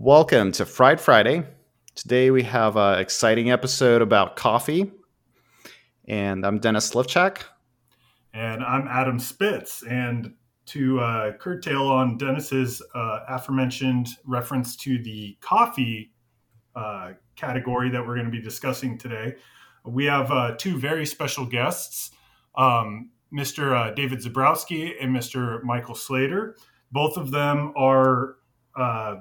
[0.00, 1.42] Welcome to Fried Friday.
[1.96, 4.92] Today we have an exciting episode about coffee.
[6.06, 7.42] And I'm Dennis Slivchak.
[8.32, 9.82] And I'm Adam Spitz.
[9.82, 10.34] And
[10.66, 16.12] to uh, curtail on Dennis's uh, aforementioned reference to the coffee
[16.76, 19.34] uh, category that we're going to be discussing today,
[19.84, 22.12] we have uh, two very special guests
[22.54, 23.76] um, Mr.
[23.76, 25.60] Uh, David Zabrowski and Mr.
[25.64, 26.54] Michael Slater.
[26.92, 28.36] Both of them are
[28.76, 29.16] uh,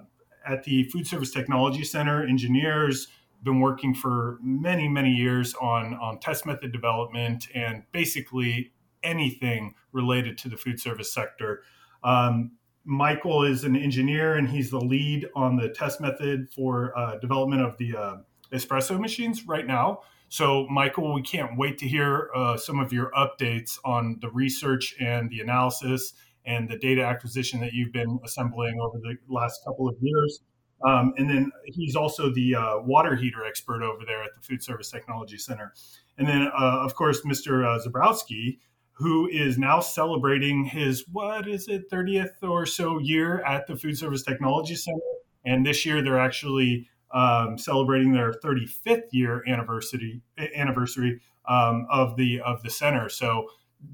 [0.48, 5.94] at the Food Service Technology Center, engineers, have been working for many, many years on,
[5.96, 8.72] on test method development and basically
[9.04, 11.64] anything related to the food service sector.
[12.04, 12.52] Um,
[12.84, 17.62] Michael is an engineer and he's the lead on the test method for uh, development
[17.62, 18.16] of the uh,
[18.52, 20.00] espresso machines right now.
[20.30, 24.96] So, Michael, we can't wait to hear uh, some of your updates on the research
[25.00, 26.14] and the analysis
[26.48, 30.40] and the data acquisition that you've been assembling over the last couple of years.
[30.88, 34.64] Um, and then he's also the uh, water heater expert over there at the Food
[34.64, 35.74] Service Technology Center.
[36.18, 37.66] And then, uh, of course, Mr.
[37.66, 38.60] Uh, Zabrowski,
[38.94, 43.98] who is now celebrating his, what is it, 30th or so year at the Food
[43.98, 45.00] Service Technology Center.
[45.46, 50.22] And this year they're actually um, celebrating their 35th year anniversary
[50.56, 53.10] anniversary um, of the of the center.
[53.10, 53.48] So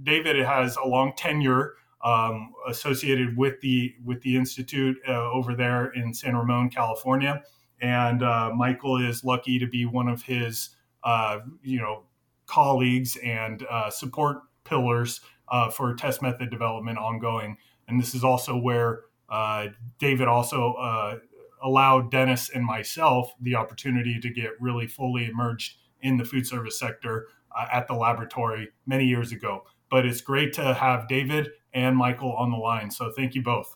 [0.03, 1.73] David has a long tenure
[2.03, 7.41] um, associated with the with the institute uh, over there in San Ramon, California.
[7.81, 10.69] And uh, Michael is lucky to be one of his
[11.03, 12.03] uh, you know
[12.45, 17.57] colleagues and uh, support pillars uh, for test method development ongoing.
[17.87, 19.67] And this is also where uh,
[19.99, 21.19] David also
[21.61, 26.77] allowed Dennis and myself the opportunity to get really fully immersed in the food service
[26.77, 27.27] sector
[27.71, 29.63] at the laboratory many years ago.
[29.89, 32.91] But it's great to have David and Michael on the line.
[32.91, 33.75] So thank you both.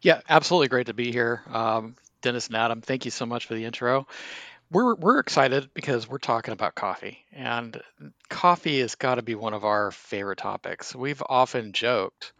[0.00, 1.42] Yeah, absolutely great to be here.
[1.48, 4.06] Um, Dennis and Adam, thank you so much for the intro.
[4.70, 7.80] We're, we're excited because we're talking about coffee, and
[8.30, 10.94] coffee has got to be one of our favorite topics.
[10.94, 12.32] We've often joked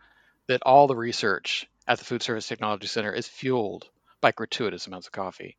[0.48, 3.88] that all the research at the Food Service Technology Center is fueled
[4.20, 5.56] by gratuitous amounts of coffee.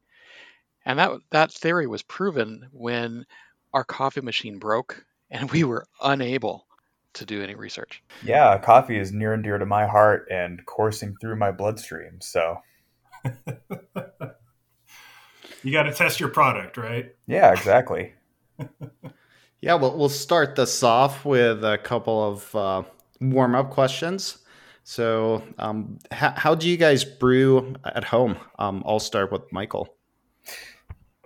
[0.85, 3.25] And that, that theory was proven when
[3.73, 6.65] our coffee machine broke and we were unable
[7.13, 8.03] to do any research.
[8.23, 12.19] Yeah, coffee is near and dear to my heart and coursing through my bloodstream.
[12.21, 12.57] So
[15.63, 17.15] you got to test your product, right?
[17.27, 18.13] Yeah, exactly.
[19.61, 22.83] yeah, well, we'll start this off with a couple of uh,
[23.21, 24.39] warm up questions.
[24.85, 28.37] So, um, how, how do you guys brew at home?
[28.59, 29.95] Um, I'll start with Michael.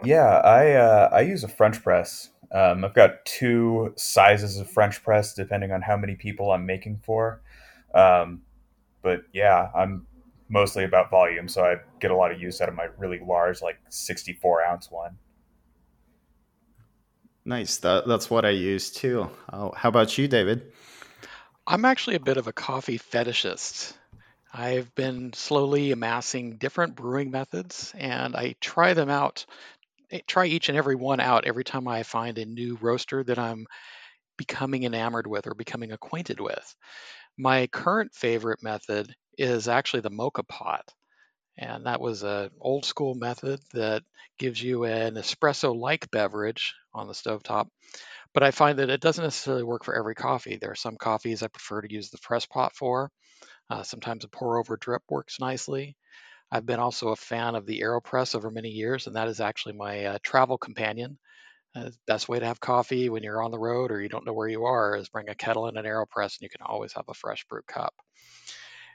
[0.04, 2.30] Yeah, I uh, I use a French press.
[2.52, 7.02] Um, I've got two sizes of French press depending on how many people I'm making
[7.04, 7.42] for.
[7.94, 8.42] Um,
[9.02, 10.08] but yeah, I'm
[10.50, 13.62] mostly about volume, so I get a lot of use out of my really large,
[13.62, 15.18] like 64 ounce one.
[17.46, 17.78] Nice.
[17.78, 19.30] That, that's what I use too.
[19.50, 20.72] how about you, David?
[21.66, 23.94] I'm actually a bit of a coffee fetishist.
[24.54, 29.46] I've been slowly amassing different brewing methods and I try them out
[30.28, 33.68] try each and every one out every time I find a new roaster that I'm
[34.38, 36.76] becoming enamored with or becoming acquainted with.
[37.38, 40.94] My current favorite method is actually the moka pot.
[41.58, 44.04] And that was an old school method that
[44.40, 47.68] gives you an espresso like beverage on the stovetop.
[48.34, 50.58] But I find that it doesn't necessarily work for every coffee.
[50.58, 53.12] There are some coffees I prefer to use the press pot for.
[53.70, 55.98] Uh, sometimes a pour over drip works nicely.
[56.52, 59.74] I've been also a fan of the AeroPress over many years, and that is actually
[59.74, 61.18] my uh, travel companion.
[61.76, 64.34] Uh, best way to have coffee when you're on the road or you don't know
[64.34, 67.06] where you are is bring a kettle and an AeroPress, and you can always have
[67.10, 67.94] a fresh brew cup.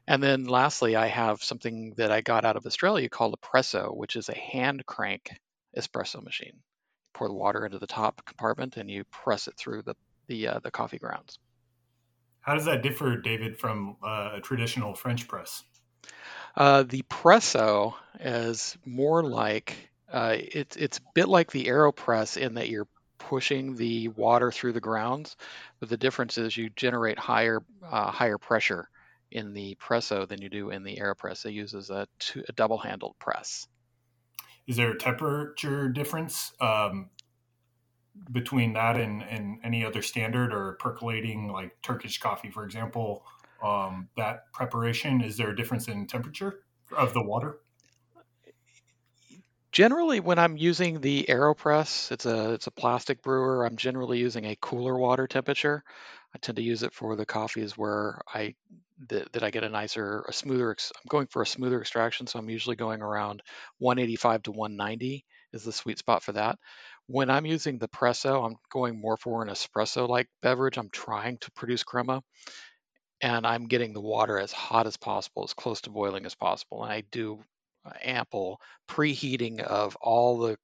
[0.08, 3.92] And then lastly, I have something that I got out of Australia called a Presso,
[3.94, 5.30] which is a hand crank
[5.76, 6.60] espresso machine.
[7.14, 9.94] pour the water into the top compartment and you press it through the
[10.28, 11.38] the, uh, the coffee grounds.
[12.40, 15.64] How does that differ, David, from uh, a traditional French press?
[16.56, 22.54] Uh, the Presso is more like uh, it's it's a bit like the Aeropress in
[22.54, 22.88] that you're
[23.18, 25.36] pushing the water through the grounds,
[25.80, 28.88] but the difference is you generate higher uh, higher pressure
[29.30, 31.46] in the Presso than you do in the Aeropress.
[31.46, 32.06] It uses a,
[32.48, 33.66] a double-handled press.
[34.66, 37.08] Is there a temperature difference um,
[38.30, 43.24] between that and, and any other standard or percolating like Turkish coffee, for example?
[43.62, 45.22] Um, that preparation?
[45.22, 46.60] Is there a difference in temperature
[46.96, 47.58] of the water?
[49.70, 53.64] Generally, when I'm using the AeroPress, it's a it's a plastic brewer.
[53.64, 55.82] I'm generally using a cooler water temperature.
[56.34, 58.54] I tend to use it for the coffees where I
[59.08, 60.70] that, that I get a nicer, a smoother.
[60.70, 63.42] I'm going for a smoother extraction, so I'm usually going around
[63.78, 66.58] 185 to 190 is the sweet spot for that.
[67.06, 70.78] When I'm using the Presso, I'm going more for an espresso-like beverage.
[70.78, 72.22] I'm trying to produce crema,
[73.22, 76.82] and I'm getting the water as hot as possible, as close to boiling as possible.
[76.82, 77.40] And I do
[78.02, 80.56] ample preheating of all the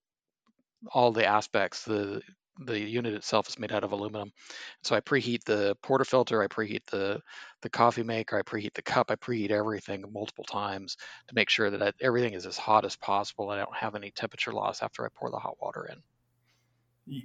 [0.92, 1.84] all the aspects.
[1.84, 2.20] The
[2.66, 4.32] the unit itself is made out of aluminum.
[4.82, 7.20] So I preheat the portafilter, I preheat the
[7.62, 10.96] the coffee maker, I preheat the cup, I preheat everything multiple times
[11.28, 13.52] to make sure that I, everything is as hot as possible.
[13.52, 16.02] and I don't have any temperature loss after I pour the hot water in.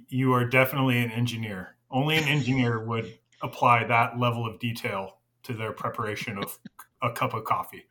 [0.08, 1.76] You are definitely an engineer.
[1.90, 6.58] Only an engineer would apply that level of detail to their preparation of
[7.02, 7.84] a cup of coffee.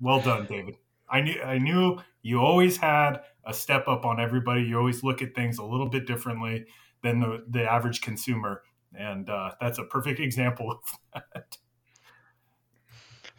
[0.00, 0.76] Well done, David.
[1.10, 4.62] I knew I knew you always had a step up on everybody.
[4.62, 6.64] You always look at things a little bit differently
[7.02, 8.62] than the, the average consumer.
[8.94, 11.56] And uh, that's a perfect example of that.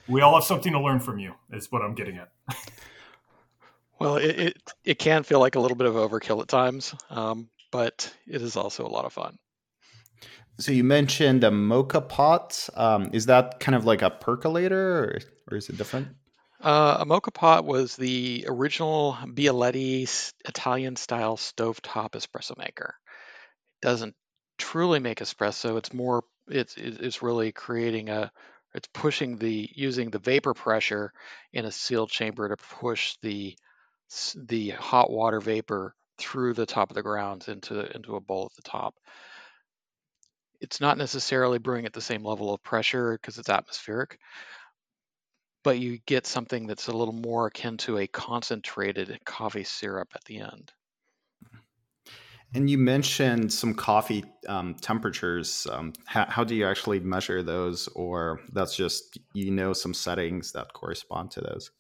[0.08, 2.30] We all have something to learn from you, is what I'm getting at.
[4.00, 7.50] well, it, it, it, can feel like a little bit of overkill at times, um,
[7.72, 9.38] but it is also a lot of fun.
[10.60, 12.70] So you mentioned a moka pot.
[12.76, 15.20] Um, is that kind of like a percolator, or,
[15.52, 16.10] or is it different?
[16.62, 22.96] Uh, a mocha pot was the original Bialetti Italian style stovetop espresso maker.
[23.82, 24.16] It doesn't
[24.58, 25.78] truly make espresso.
[25.78, 28.32] It's more it's it's really creating a
[28.74, 31.12] it's pushing the using the vapor pressure
[31.52, 33.58] in a sealed chamber to push the
[34.36, 38.56] the hot water vapor through the top of the grounds into into a bowl at
[38.56, 38.96] the top.
[40.64, 44.18] It's not necessarily brewing at the same level of pressure because it's atmospheric,
[45.62, 50.24] but you get something that's a little more akin to a concentrated coffee syrup at
[50.24, 50.72] the end.
[52.56, 55.68] And you mentioned some coffee um, temperatures.
[55.70, 60.52] Um, how, how, do you actually measure those, or that's just you know some settings
[60.54, 61.72] that correspond to those?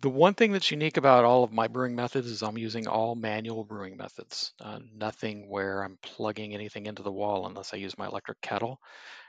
[0.00, 3.14] The one thing that's unique about all of my brewing methods is I'm using all
[3.14, 4.52] manual brewing methods.
[4.60, 8.80] Uh, nothing where I'm plugging anything into the wall unless I use my electric kettle,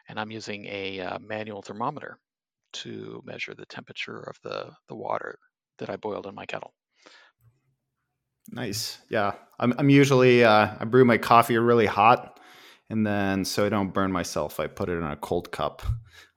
[0.08, 2.18] and I'm using a uh, manual thermometer
[2.72, 5.38] to measure the temperature of the, the water
[5.78, 6.74] that I boiled in my kettle.
[8.52, 8.98] Nice.
[9.10, 9.34] Yeah.
[9.60, 12.40] I'm, I'm usually, uh, I brew my coffee really hot.
[12.90, 15.84] And then so I don't burn myself, I put it in a cold cup.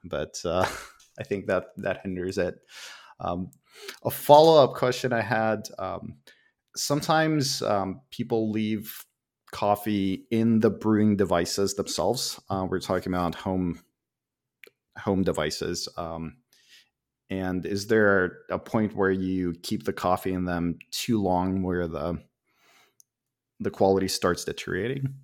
[0.05, 0.67] But uh,
[1.19, 2.57] I think that that hinders it.
[3.21, 3.51] Um,
[4.05, 6.17] a follow up question I had um,
[6.77, 9.05] sometimes um, people leave
[9.51, 12.41] coffee in the brewing devices themselves.
[12.49, 13.81] Uh, we're talking about home
[14.99, 15.89] home devices.
[15.97, 16.37] Um,
[17.31, 21.89] and is there a point where you keep the coffee in them too long, where
[21.89, 22.23] the
[23.61, 25.15] the quality starts deteriorating?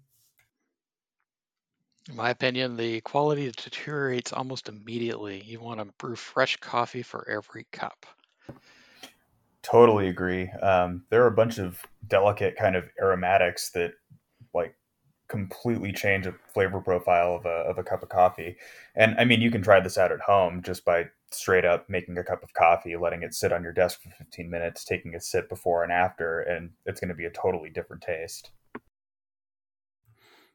[2.09, 5.43] In my opinion, the quality deteriorates almost immediately.
[5.45, 8.06] You want to brew fresh coffee for every cup.
[9.63, 10.51] Totally agree.
[10.63, 13.93] Um, there are a bunch of delicate kind of aromatics that
[14.55, 14.75] like
[15.29, 18.57] completely change a flavor profile of a, of a cup of coffee.
[18.95, 22.17] And I mean, you can try this out at home just by straight up making
[22.17, 25.21] a cup of coffee, letting it sit on your desk for 15 minutes, taking a
[25.21, 28.51] sip before and after, and it's going to be a totally different taste.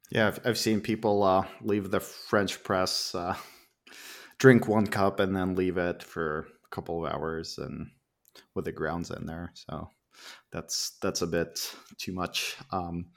[0.09, 3.35] Yeah, I've, I've seen people uh, leave the French press, uh,
[4.37, 7.89] drink one cup, and then leave it for a couple of hours, and
[8.55, 9.51] with the grounds in there.
[9.53, 9.89] So
[10.51, 12.55] that's that's a bit too much.
[12.71, 13.07] Um,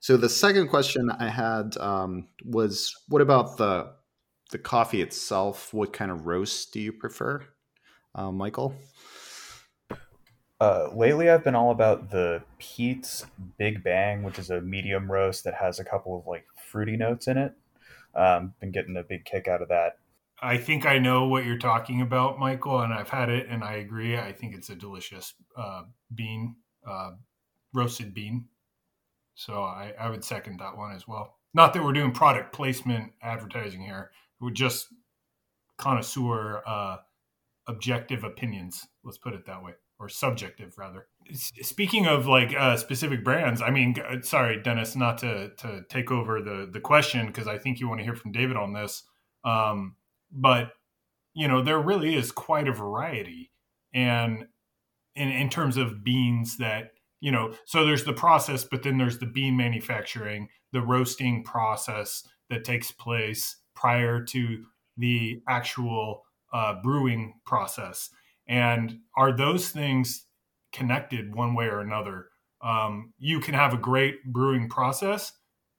[0.00, 3.92] so the second question I had um, was, what about the
[4.52, 5.74] the coffee itself?
[5.74, 7.44] What kind of roast do you prefer,
[8.14, 8.74] uh, Michael?
[10.58, 13.26] Uh, lately, I've been all about the Peet's
[13.58, 17.26] Big Bang, which is a medium roast that has a couple of like fruity notes
[17.26, 17.52] in it.
[18.14, 19.98] Um, been getting a big kick out of that.
[20.46, 23.74] I think I know what you're talking about, Michael, and I've had it, and I
[23.74, 24.16] agree.
[24.16, 25.82] I think it's a delicious uh,
[26.14, 26.54] bean,
[26.88, 27.10] uh,
[27.74, 28.44] roasted bean.
[29.34, 31.34] So I, I would second that one as well.
[31.52, 34.12] Not that we're doing product placement advertising here.
[34.40, 34.86] We're just
[35.78, 36.98] connoisseur uh,
[37.66, 38.86] objective opinions.
[39.02, 41.08] Let's put it that way, or subjective rather.
[41.32, 46.40] Speaking of like uh, specific brands, I mean, sorry, Dennis, not to to take over
[46.40, 49.02] the the question because I think you want to hear from David on this.
[49.44, 49.96] Um,
[50.30, 50.72] but
[51.34, 53.50] you know, there really is quite a variety,
[53.92, 54.46] and
[55.14, 56.90] in in terms of beans that
[57.20, 62.22] you know so there's the process but then there's the bean manufacturing the roasting process
[62.50, 64.64] that takes place prior to
[64.96, 68.10] the actual uh, brewing process.
[68.48, 70.26] And are those things
[70.72, 72.26] connected one way or another?
[72.62, 75.32] Um, you can have a great brewing process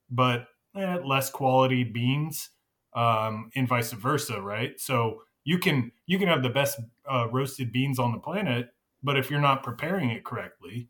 [0.10, 2.50] but eh, less quality beans
[2.98, 4.80] um, and vice versa, right?
[4.80, 8.70] So you can you can have the best uh, roasted beans on the planet,
[9.04, 10.90] but if you're not preparing it correctly,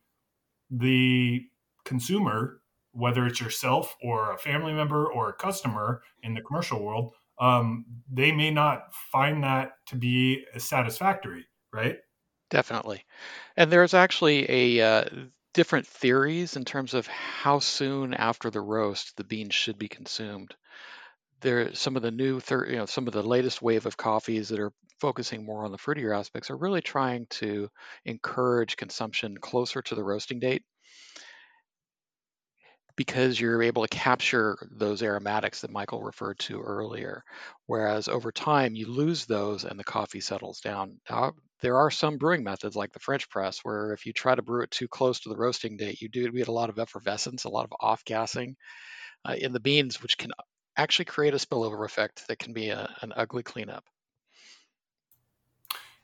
[0.72, 1.46] the
[1.84, 2.62] consumer,
[2.94, 7.86] whether it's yourself or a family member or a customer in the commercial world, um,
[8.10, 11.98] they may not find that to be satisfactory, right?
[12.50, 13.04] Definitely.
[13.58, 14.50] And there's actually
[14.80, 15.06] a uh,
[15.54, 20.56] different theories in terms of how soon after the roast the beans should be consumed.
[21.42, 24.50] There, some of the new, thir- you know, some of the latest wave of coffees
[24.50, 27.70] that are focusing more on the fruitier aspects are really trying to
[28.06, 30.64] encourage consumption closer to the roasting date
[32.96, 37.24] because you're able to capture those aromatics that Michael referred to earlier.
[37.68, 41.00] Whereas over time, you lose those and the coffee settles down.
[41.62, 44.64] There are some brewing methods like the French press where if you try to brew
[44.64, 47.50] it too close to the roasting date, you do get a lot of effervescence, a
[47.50, 48.56] lot of off gassing
[49.26, 50.32] uh, in the beans, which can
[50.78, 53.84] actually create a spillover effect that can be a, an ugly cleanup.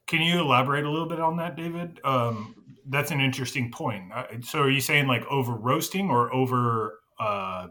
[0.08, 2.00] Can you elaborate a little bit on that, David?
[2.04, 2.56] Um,
[2.88, 4.12] that's an interesting point.
[4.14, 7.68] Uh, so, are you saying like over roasting or over uh,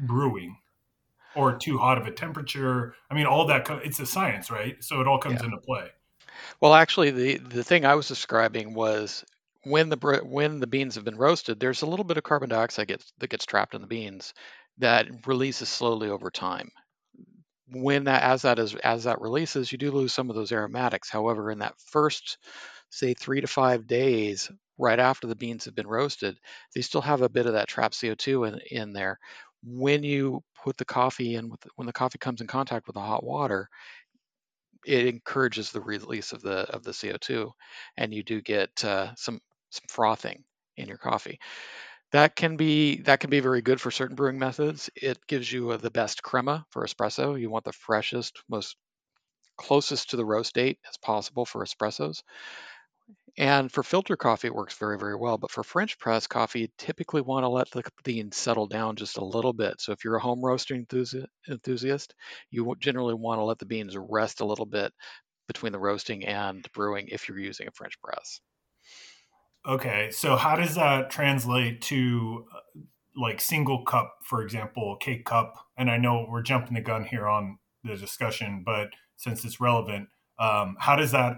[0.00, 0.56] brewing,
[1.34, 2.94] or too hot of a temperature?
[3.10, 4.82] I mean, all that it's a science, right?
[4.82, 5.46] So it all comes yeah.
[5.46, 5.88] into play.
[6.60, 9.24] Well, actually, the the thing I was describing was
[9.64, 12.88] when the when the beans have been roasted, there's a little bit of carbon dioxide
[12.88, 14.34] gets, that gets trapped in the beans
[14.78, 16.70] that releases slowly over time
[17.74, 21.10] when that as that is as that releases, you do lose some of those aromatics.
[21.10, 22.38] However, in that first,
[22.90, 26.38] say three to five days right after the beans have been roasted,
[26.74, 29.18] they still have a bit of that trapped CO2 in, in there.
[29.62, 33.00] When you put the coffee in, with, when the coffee comes in contact with the
[33.00, 33.68] hot water,
[34.84, 37.50] it encourages the release of the of the CO2,
[37.96, 40.44] and you do get uh, some some frothing
[40.76, 41.38] in your coffee
[42.12, 44.90] that can be that can be very good for certain brewing methods.
[44.94, 47.38] It gives you uh, the best crema for espresso.
[47.40, 48.76] You want the freshest, most
[49.58, 52.22] closest to the roast date as possible for espressos.
[53.36, 55.36] And for filter coffee, it works very, very well.
[55.36, 59.18] But for French press coffee, you typically want to let the beans settle down just
[59.18, 59.80] a little bit.
[59.82, 60.86] So if you're a home roasting
[61.48, 62.14] enthusiast,
[62.50, 64.94] you generally want to let the beans rest a little bit
[65.48, 68.40] between the roasting and brewing if you're using a French press.
[69.66, 72.46] Okay, so how does that translate to
[73.16, 75.54] like single cup, for example, K-Cup?
[75.76, 80.08] And I know we're jumping the gun here on the discussion, but since it's relevant,
[80.38, 81.36] um, how does that,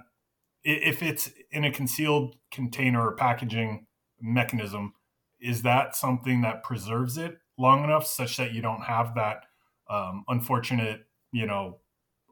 [0.64, 3.86] if it's in a concealed container or packaging
[4.20, 4.94] mechanism,
[5.38, 9.44] is that something that preserves it long enough such that you don't have that
[9.90, 11.00] um, unfortunate,
[11.30, 11.80] you know,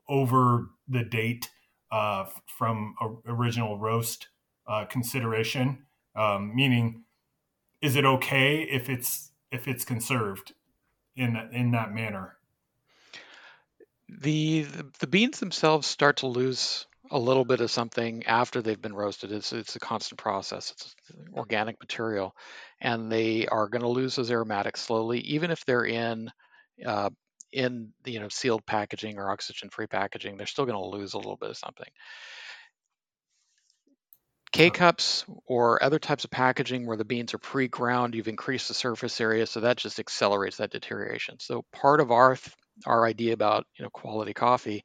[0.08, 1.50] over the date
[1.90, 2.94] uh, from
[3.26, 4.28] original roast
[4.66, 5.84] uh, consideration,
[6.16, 7.04] um, meaning
[7.80, 10.54] is it okay if it's if it's conserved
[11.16, 12.36] in in that manner?
[14.08, 14.66] The
[15.00, 19.32] the beans themselves start to lose a little bit of something after they've been roasted.
[19.32, 20.72] It's it's a constant process.
[20.72, 20.94] It's
[21.34, 22.34] organic material,
[22.80, 26.30] and they are going to lose those aromatics slowly, even if they're in
[26.84, 27.10] uh,
[27.52, 30.36] in you know sealed packaging or oxygen free packaging.
[30.36, 31.90] They're still going to lose a little bit of something.
[34.52, 38.68] K cups or other types of packaging where the beans are pre ground, you've increased
[38.68, 41.38] the surface area, so that just accelerates that deterioration.
[41.40, 42.36] So part of our
[42.86, 44.84] our idea about you know quality coffee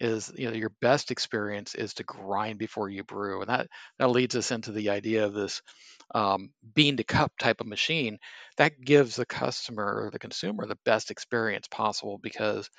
[0.00, 3.68] is you know your best experience is to grind before you brew, and that
[3.98, 5.62] that leads us into the idea of this
[6.14, 8.18] um, bean to cup type of machine
[8.56, 12.70] that gives the customer or the consumer the best experience possible because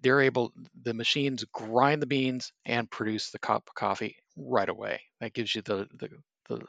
[0.00, 5.00] they're able the machines grind the beans and produce the cup of coffee right away.
[5.20, 6.08] That gives you the, the,
[6.48, 6.62] the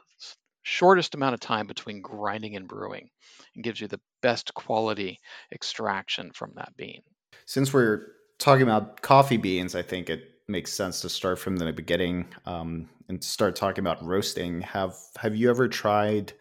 [0.62, 3.08] shortest amount of time between grinding and brewing
[3.54, 5.18] and gives you the best quality
[5.52, 7.02] extraction from that bean.
[7.46, 8.06] Since we're
[8.38, 12.88] talking about coffee beans i think it makes sense to start from the beginning um,
[13.08, 14.60] and start talking about roasting.
[14.62, 16.32] Have have you ever tried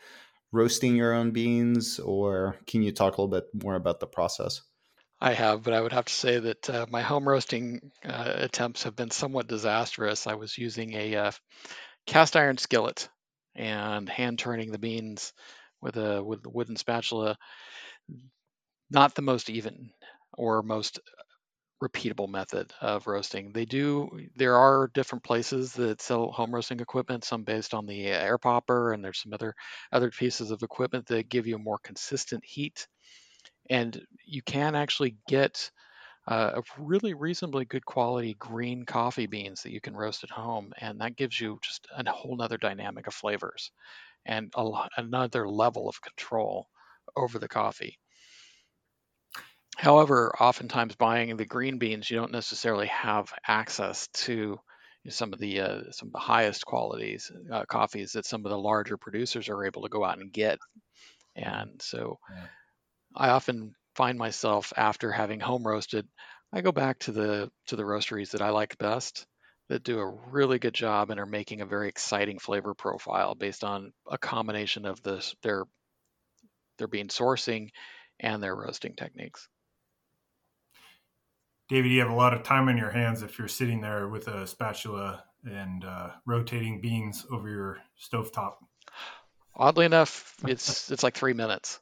[0.52, 4.62] roasting your own beans or can you talk a little bit more about the process
[5.24, 8.84] I have, but I would have to say that uh, my home roasting uh, attempts
[8.84, 10.28] have been somewhat disastrous.
[10.28, 11.32] I was using a uh,
[12.08, 13.10] cast iron skillet
[13.56, 15.34] and hand turning the beans
[15.82, 17.38] with a with a wooden spatula.
[18.92, 19.92] Not the most even
[20.38, 21.00] or most
[21.84, 23.54] repeatable method of roasting.
[23.54, 24.28] They do.
[24.36, 27.26] There are different places that sell home roasting equipment.
[27.26, 29.56] Some based on the air popper, and there's some other
[29.92, 32.88] other pieces of equipment that give you a more consistent heat
[33.70, 35.72] and you can actually get
[36.28, 40.74] uh, a really reasonably good quality green coffee beans that you can roast at home,
[40.78, 43.72] and that gives you just a whole nother dynamic of flavors
[44.26, 46.68] and a, another level of control
[47.16, 48.00] over the coffee.
[49.76, 54.60] However, oftentimes buying the green beans, you don't necessarily have access to you
[55.04, 58.52] know, some of the uh, some of the highest qualities uh, coffees that some of
[58.52, 60.60] the larger producers are able to go out and get.
[61.36, 62.48] And so, yeah.
[63.16, 66.08] I often find myself after having home roasted,
[66.52, 69.26] I go back to the to the roasteries that I like best
[69.70, 73.64] that do a really good job and are making a very exciting flavor profile based
[73.64, 75.64] on a combination of this their
[76.78, 77.70] their bean sourcing
[78.20, 79.48] and their roasting techniques.
[81.70, 84.28] David, you have a lot of time on your hands if you're sitting there with
[84.28, 88.56] a spatula and uh, rotating beans over your stovetop.
[89.56, 91.80] Oddly enough, it's it's like three minutes.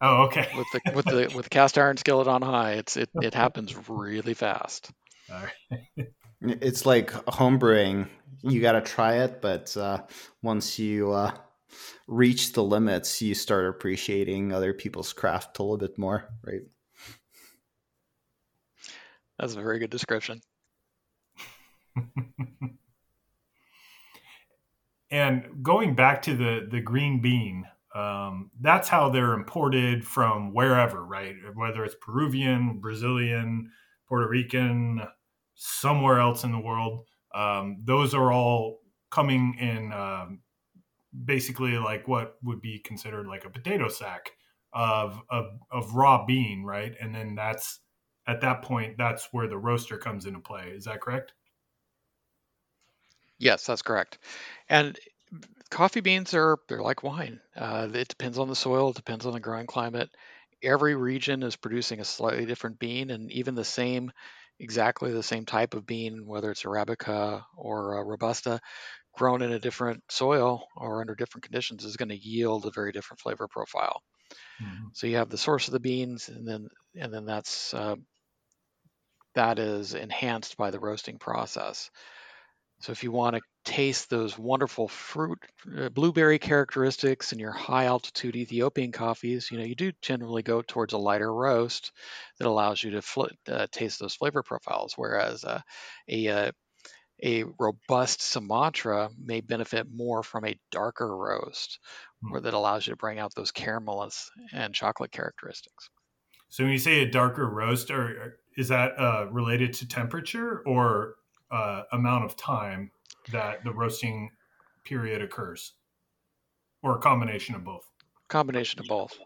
[0.00, 0.48] Oh, okay.
[0.56, 3.74] with the with the with the cast iron skillet on high, it's it it happens
[3.88, 4.90] really fast.
[5.30, 6.08] All right.
[6.42, 8.08] it's like homebrewing.
[8.42, 10.02] You got to try it, but uh,
[10.42, 11.32] once you uh,
[12.06, 16.60] reach the limits, you start appreciating other people's craft a little bit more, right?
[19.38, 20.40] That's a very good description.
[25.10, 31.04] and going back to the the green bean, um, that's how they're imported from wherever,
[31.04, 31.34] right?
[31.54, 33.70] Whether it's Peruvian, Brazilian,
[34.06, 35.00] Puerto Rican,
[35.54, 37.06] somewhere else in the world.
[37.34, 40.40] Um, those are all coming in um,
[41.24, 44.32] basically like what would be considered like a potato sack
[44.74, 46.94] of, of, of raw bean, right?
[47.00, 47.80] And then that's
[48.26, 50.68] at that point, that's where the roaster comes into play.
[50.68, 51.32] Is that correct?
[53.38, 54.18] Yes, that's correct.
[54.68, 54.98] And
[55.70, 57.40] coffee beans are they're like wine.
[57.56, 60.10] Uh, it depends on the soil, it depends on the growing climate.
[60.62, 64.10] Every region is producing a slightly different bean, and even the same,
[64.58, 68.60] exactly the same type of bean, whether it's arabica or robusta,
[69.14, 72.92] grown in a different soil or under different conditions, is going to yield a very
[72.92, 74.02] different flavor profile.
[74.62, 74.86] Mm-hmm.
[74.94, 77.96] So you have the source of the beans, and then and then that's uh,
[79.34, 81.90] that is enhanced by the roasting process.
[82.80, 85.38] So if you want to taste those wonderful fruit,
[85.76, 90.62] uh, blueberry characteristics in your high altitude Ethiopian coffees, you know, you do generally go
[90.62, 91.92] towards a lighter roast
[92.38, 94.94] that allows you to fl- uh, taste those flavor profiles.
[94.96, 95.60] Whereas uh,
[96.08, 96.52] a uh,
[97.24, 101.78] a robust Sumatra may benefit more from a darker roast,
[102.22, 102.30] mm.
[102.30, 104.10] where that allows you to bring out those caramel
[104.52, 105.88] and chocolate characteristics.
[106.48, 111.16] So when you say a darker roast, or is that uh, related to temperature or
[111.50, 112.90] uh, amount of time
[113.32, 114.30] that the roasting
[114.84, 115.72] period occurs,
[116.82, 117.88] or a combination of both?
[118.28, 119.18] Combination of both.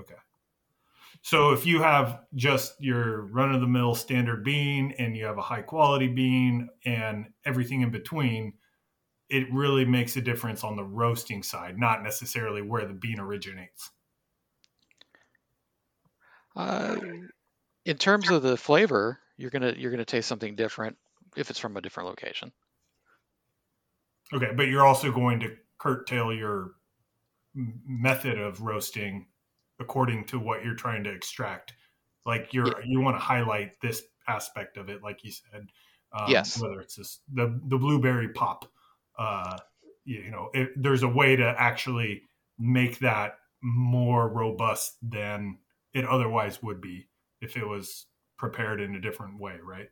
[0.00, 0.14] Okay.
[1.22, 5.38] So if you have just your run of the mill standard bean and you have
[5.38, 8.54] a high quality bean and everything in between,
[9.28, 13.90] it really makes a difference on the roasting side, not necessarily where the bean originates.
[16.56, 16.96] Uh,
[17.84, 20.96] in terms of the flavor, you're gonna you're gonna taste something different
[21.36, 22.52] if it's from a different location.
[24.32, 26.72] Okay, but you're also going to curtail your
[27.54, 29.26] method of roasting
[29.80, 31.72] according to what you're trying to extract.
[32.26, 32.84] Like you're yeah.
[32.84, 35.68] you want to highlight this aspect of it, like you said.
[36.12, 36.60] Um, yes.
[36.60, 38.70] Whether it's this, the the blueberry pop,
[39.18, 39.58] uh,
[40.04, 42.22] you know, it, there's a way to actually
[42.58, 45.58] make that more robust than
[45.92, 47.08] it otherwise would be
[47.40, 49.88] if it was prepared in a different way, right?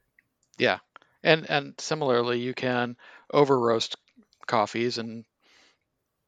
[0.58, 0.78] Yeah,
[1.26, 2.96] and and similarly, you can
[3.32, 3.96] over roast
[4.46, 5.24] coffees and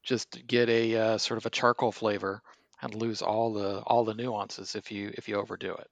[0.03, 2.41] just get a uh, sort of a charcoal flavor
[2.81, 5.87] and lose all the all the nuances if you if you overdo it.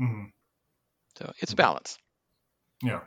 [0.00, 0.24] Mm-hmm.
[1.18, 1.98] So it's a balance.
[2.82, 3.00] Yeah,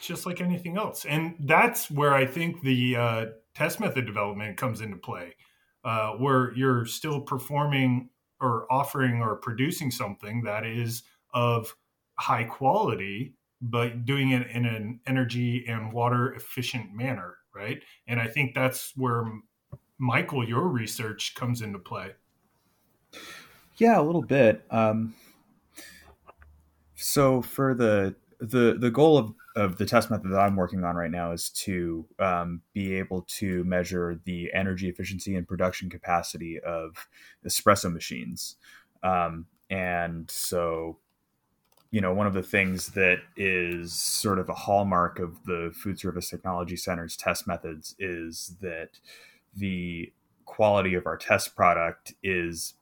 [0.00, 4.80] just like anything else, and that's where I think the uh, test method development comes
[4.80, 5.36] into play,
[5.84, 11.76] uh, where you're still performing or offering or producing something that is of
[12.18, 17.82] high quality, but doing it in an energy and water efficient manner, right?
[18.06, 19.24] And I think that's where
[19.98, 22.10] Michael, your research comes into play.
[23.76, 24.64] Yeah, a little bit.
[24.70, 25.14] Um,
[26.96, 30.96] so for the the the goal of of the test method that I'm working on
[30.96, 36.58] right now is to um, be able to measure the energy efficiency and production capacity
[36.60, 37.06] of
[37.46, 38.56] espresso machines.
[39.02, 40.98] Um, and so,
[41.92, 46.00] you know, one of the things that is sort of a hallmark of the Food
[46.00, 48.98] Service Technology Center's test methods is that
[49.54, 50.10] the
[50.46, 52.74] quality of our test product is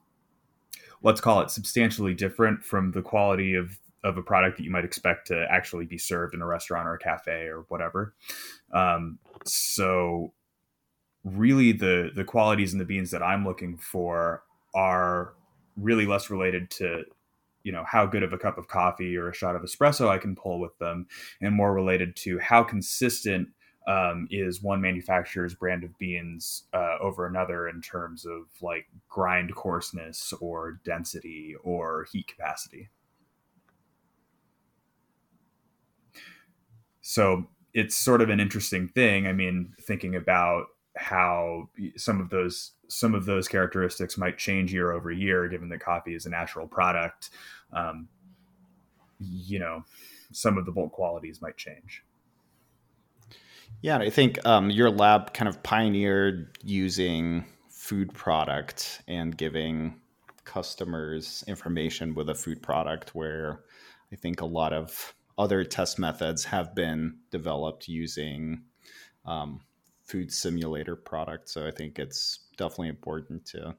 [1.03, 4.85] let's call it substantially different from the quality of of a product that you might
[4.85, 8.14] expect to actually be served in a restaurant or a cafe or whatever.
[8.73, 10.33] Um, so
[11.25, 15.35] really the the qualities in the beans that I'm looking for are
[15.77, 17.03] really less related to
[17.62, 20.18] you know how good of a cup of coffee or a shot of espresso I
[20.18, 21.07] can pull with them,
[21.40, 23.49] and more related to how consistent
[23.87, 29.55] um, is one manufacturer's brand of beans uh, over another in terms of like grind
[29.55, 32.88] coarseness or density or heat capacity.
[37.01, 39.27] So it's sort of an interesting thing.
[39.27, 44.92] I mean, thinking about how some of those some of those characteristics might change year
[44.92, 47.31] over year, given that coffee is a natural product.
[47.72, 48.09] Um,
[49.18, 49.85] you know,
[50.33, 52.03] some of the bulk qualities might change.
[53.83, 60.00] Yeah, I think um, your lab kind of pioneered using food product and giving
[60.44, 63.61] customers information with a food product where
[64.12, 68.64] I think a lot of other test methods have been developed using
[69.24, 69.61] um,
[70.03, 71.55] food simulator products.
[71.55, 73.75] So I think it's definitely important to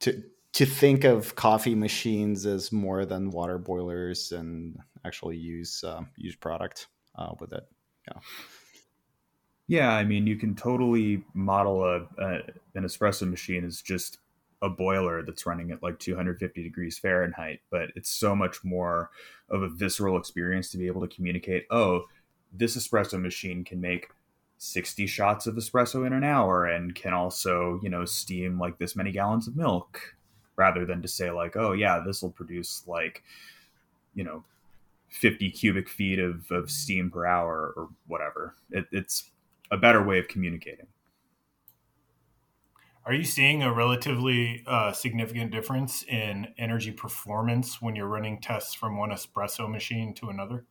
[0.00, 0.22] to
[0.54, 6.34] to think of coffee machines as more than water boilers and actually use uh, use
[6.34, 7.64] product uh, with it.
[8.06, 8.20] Yeah.
[9.70, 12.40] Yeah, I mean, you can totally model a, a
[12.74, 14.18] an espresso machine as just
[14.62, 19.10] a boiler that's running at like 250 degrees Fahrenheit, but it's so much more
[19.50, 22.04] of a visceral experience to be able to communicate, oh,
[22.52, 24.08] this espresso machine can make
[24.58, 28.96] 60 shots of espresso in an hour and can also, you know, steam like this
[28.96, 30.16] many gallons of milk
[30.56, 33.22] rather than to say like, oh yeah, this will produce like,
[34.14, 34.44] you know,
[35.10, 38.56] 50 cubic feet of, of steam per hour or whatever.
[38.70, 39.30] It, it's
[39.70, 40.88] a better way of communicating.
[43.06, 48.74] Are you seeing a relatively uh, significant difference in energy performance when you're running tests
[48.74, 50.66] from one espresso machine to another?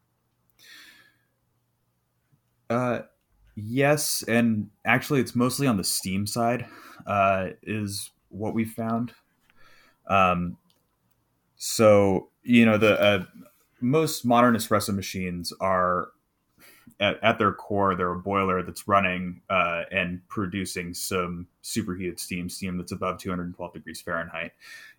[2.70, 3.00] Uh,
[3.60, 6.68] Yes, and actually, it's mostly on the Steam side.
[7.08, 9.14] Uh, is what we found.
[10.08, 10.58] Um,
[11.56, 13.24] so you know the uh,
[13.82, 16.10] most modern espresso machines are
[17.00, 22.50] at, at, their core they're a boiler that's running uh, and producing some superheated steam,
[22.50, 24.52] steam that's above 212 degrees Fahrenheit.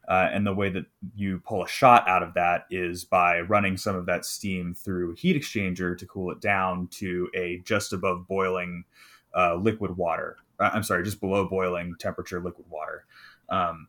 [0.09, 3.77] Uh, and the way that you pull a shot out of that is by running
[3.77, 7.93] some of that steam through a heat exchanger to cool it down to a just
[7.93, 8.85] above boiling
[9.37, 10.37] uh, liquid water.
[10.59, 13.05] Uh, I'm sorry, just below boiling temperature liquid water.
[13.51, 13.89] Um,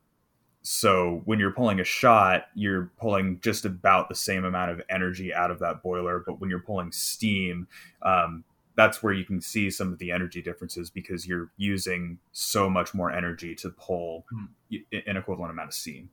[0.71, 5.33] so when you're pulling a shot, you're pulling just about the same amount of energy
[5.33, 6.21] out of that boiler.
[6.23, 7.67] But when you're pulling steam,
[8.03, 8.43] um,
[8.75, 12.93] that's where you can see some of the energy differences because you're using so much
[12.93, 15.09] more energy to pull mm-hmm.
[15.09, 16.07] an equivalent amount of steam.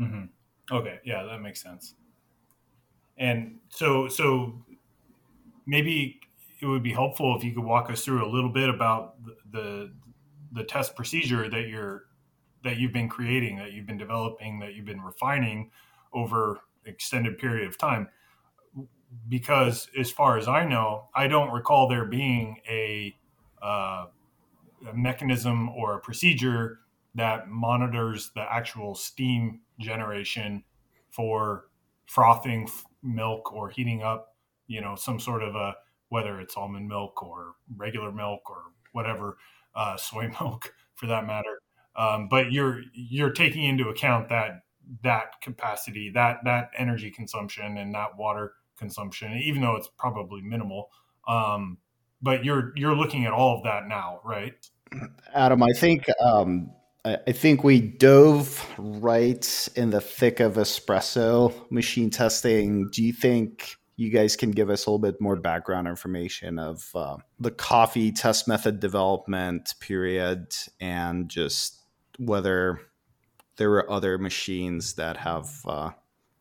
[0.00, 0.74] Mm-hmm.
[0.74, 1.94] Okay, yeah, that makes sense.
[3.18, 4.64] And so, so
[5.66, 6.20] maybe
[6.62, 9.36] it would be helpful if you could walk us through a little bit about the
[9.52, 9.92] the,
[10.52, 12.06] the test procedure that you're
[12.64, 15.70] that you've been creating, that you've been developing, that you've been refining
[16.12, 18.08] over extended period of time
[19.28, 23.14] because as far as I know, I don't recall there being a,
[23.62, 24.06] uh,
[24.88, 26.80] a mechanism or a procedure
[27.14, 30.64] that monitors the actual steam generation
[31.10, 31.66] for
[32.06, 32.68] frothing
[33.02, 34.34] milk or heating up,
[34.66, 35.76] you know, some sort of a
[36.08, 39.36] whether it's almond milk or regular milk or whatever,
[39.74, 41.60] uh, soy milk for that matter.
[41.96, 44.62] Um, but you're you're taking into account that
[45.02, 50.90] that capacity, that that energy consumption, and that water consumption, even though it's probably minimal.
[51.28, 51.78] Um,
[52.20, 54.54] but you're you're looking at all of that now, right?
[55.34, 56.70] Adam, I think um,
[57.04, 62.88] I think we dove right in the thick of espresso machine testing.
[62.90, 66.90] Do you think you guys can give us a little bit more background information of
[66.94, 71.83] uh, the coffee test method development period and just
[72.18, 72.80] whether
[73.56, 75.90] there were other machines that have uh,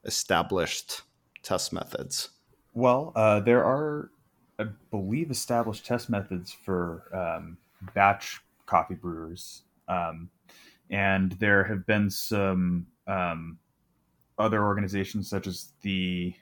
[0.04, 1.02] established
[1.44, 2.30] test methods?
[2.74, 4.10] Well, uh, there are,
[4.60, 7.58] I believe, established test methods for um,
[7.94, 9.64] batch coffee brewers.
[9.88, 10.30] Um,
[10.90, 13.60] and there have been some um,
[14.38, 16.34] other organizations, such as the,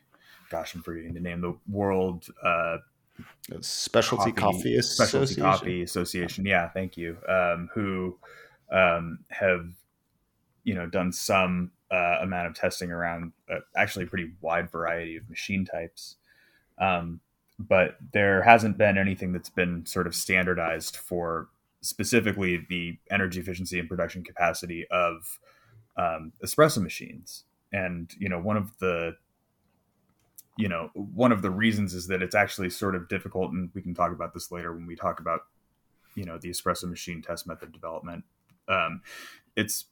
[0.49, 2.77] gosh, I'm forgetting the name, the World uh,
[3.59, 5.07] Specialty Coffee, Coffee Association.
[5.07, 6.45] Specialty Coffee Association.
[6.45, 7.17] Yeah, thank you.
[7.27, 8.17] Um, who
[8.71, 9.67] um, have,
[10.63, 15.17] you know, done some uh, amount of testing around uh, actually a pretty wide variety
[15.17, 16.15] of machine types.
[16.77, 17.19] Um,
[17.59, 21.49] but there hasn't been anything that's been sort of standardized for
[21.81, 25.39] specifically the energy efficiency and production capacity of
[25.97, 27.43] um, espresso machines.
[27.71, 29.15] And you know, one of the
[30.57, 33.81] you know one of the reasons is that it's actually sort of difficult, and we
[33.81, 35.41] can talk about this later when we talk about
[36.15, 38.23] you know the espresso machine test method development.
[38.71, 39.01] Um,
[39.55, 39.85] it's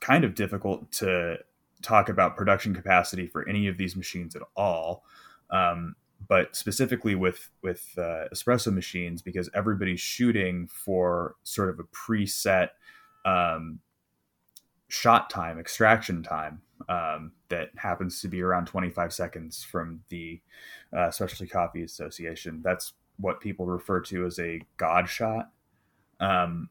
[0.00, 1.36] kind of difficult to
[1.82, 5.04] talk about production capacity for any of these machines at all.
[5.50, 5.94] Um,
[6.26, 12.70] but specifically with with uh, espresso machines, because everybody's shooting for sort of a preset
[13.24, 13.78] um,
[14.88, 20.40] shot time, extraction time um, that happens to be around 25 seconds from the
[20.96, 22.60] uh, Specialty Coffee Association.
[22.64, 25.50] That's what people refer to as a God shot.
[26.20, 26.70] Um,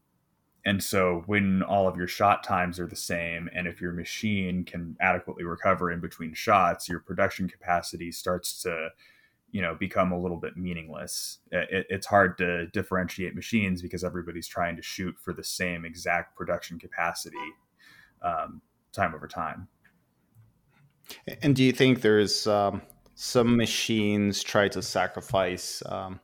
[0.68, 4.66] and so when all of your shot times are the same, and if your machine
[4.66, 8.90] can adequately recover in between shots, your production capacity starts to,
[9.52, 11.38] you know, become a little bit meaningless.
[11.54, 16.36] It, it's hard to differentiate machines because everybody's trying to shoot for the same exact
[16.36, 17.38] production capacity
[18.22, 19.70] um, time over time.
[21.42, 22.82] And do you think there's um,
[23.16, 26.20] some machines try to sacrifice um,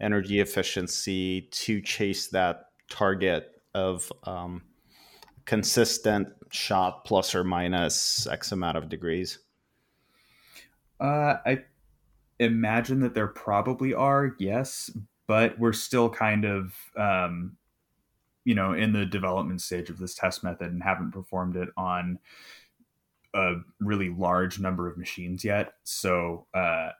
[0.00, 4.62] energy efficiency to chase that target of um,
[5.44, 9.38] consistent shot plus or minus X amount of degrees?
[10.98, 11.64] Uh, I
[12.38, 14.90] imagine that there probably are, yes,
[15.26, 17.56] but we're still kind of, um,
[18.44, 22.18] you know, in the development stage of this test method and haven't performed it on
[23.34, 25.74] a really large number of machines yet.
[25.84, 26.90] So, uh,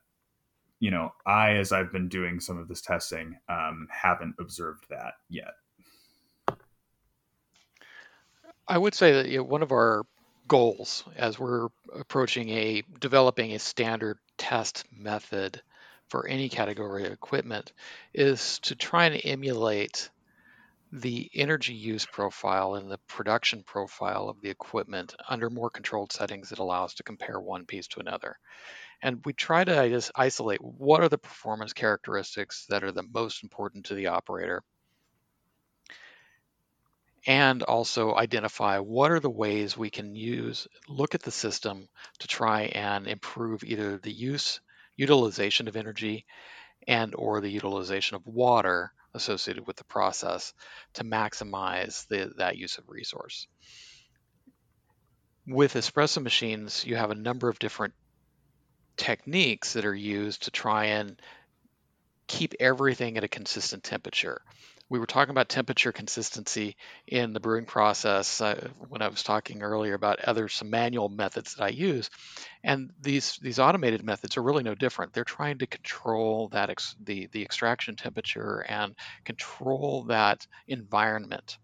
[0.79, 5.15] you know, I, as I've been doing some of this testing, um, haven't observed that
[5.29, 5.53] yet.
[8.71, 10.05] I would say that you know, one of our
[10.47, 15.61] goals as we're approaching a developing a standard test method
[16.09, 17.73] for any category of equipment
[18.15, 20.09] is to try and emulate
[20.93, 26.51] the energy use profile and the production profile of the equipment under more controlled settings
[26.51, 28.39] that allow us to compare one piece to another.
[29.03, 33.43] And we try to just isolate what are the performance characteristics that are the most
[33.43, 34.63] important to the operator
[37.27, 42.27] and also identify what are the ways we can use look at the system to
[42.27, 44.61] try and improve either the use
[44.97, 46.25] utilization of energy
[46.89, 50.55] and or the utilization of water associated with the process
[50.95, 53.49] to maximize the, that use of resource.
[55.47, 57.95] With espresso machines you have a number of different
[58.97, 61.21] techniques that are used to try and
[62.27, 64.41] keep everything at a consistent temperature
[64.91, 66.77] we were talking about temperature consistency
[67.07, 71.55] in the brewing process uh, when I was talking earlier about other some manual methods
[71.55, 72.11] that I use,
[72.65, 75.13] and these these automated methods are really no different.
[75.13, 81.57] They're trying to control that ex, the the extraction temperature and control that environment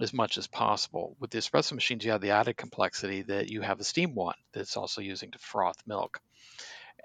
[0.00, 1.16] as much as possible.
[1.20, 4.36] With the espresso machines, you have the added complexity that you have a steam wand
[4.52, 6.18] that's also using to froth milk.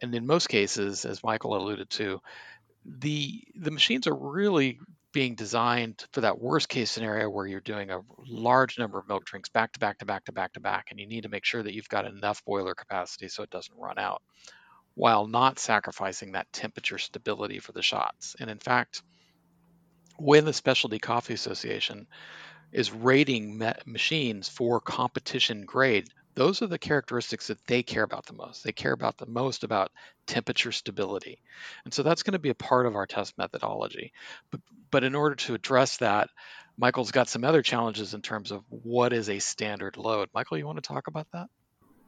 [0.02, 2.22] And in most cases, as Michael alluded to,
[2.86, 4.80] the the machines are really
[5.12, 9.26] being designed for that worst case scenario where you're doing a large number of milk
[9.26, 11.45] drinks back to back to back to back to back, and you need to make
[11.45, 14.22] sure that you've got enough boiler capacity so it doesn't run out
[14.95, 18.36] while not sacrificing that temperature stability for the shots.
[18.39, 19.02] And in fact,
[20.17, 22.08] when the Specialty Coffee Association
[22.72, 28.34] is rating machines for competition grade, those are the characteristics that they care about the
[28.34, 28.63] most.
[28.63, 29.91] They care about the most about
[30.28, 31.41] temperature stability.
[31.86, 34.13] And so that's going to be a part of our test methodology.
[34.52, 36.30] But, but in order to address that,
[36.78, 40.30] Michael's got some other challenges in terms of what is a standard load.
[40.34, 41.47] Michael, you want to talk about that?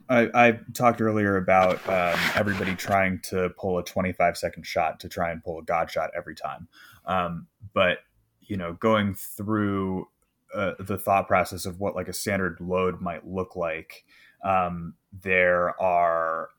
[0.10, 5.10] I, I talked earlier about um, everybody trying to pull a 25 second shot to
[5.10, 6.68] try and pull a God shot every time.
[7.06, 8.00] Um, but,
[8.42, 10.08] you know, going through
[10.54, 14.04] uh, the thought process of what like a standard load might look like.
[14.44, 16.50] Um, there are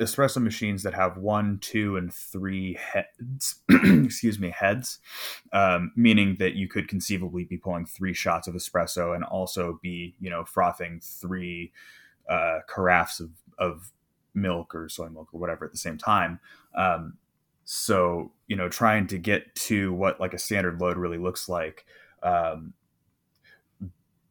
[0.00, 3.60] espresso machines that have one, two, and three heads.
[4.04, 4.98] excuse me, heads,
[5.52, 10.14] um, meaning that you could conceivably be pulling three shots of espresso and also be,
[10.20, 11.72] you know, frothing three
[12.28, 13.92] uh, carafes of, of
[14.34, 16.40] milk or soy milk or whatever at the same time.
[16.74, 17.14] Um,
[17.64, 21.84] so, you know, trying to get to what like a standard load really looks like.
[22.22, 22.74] Um,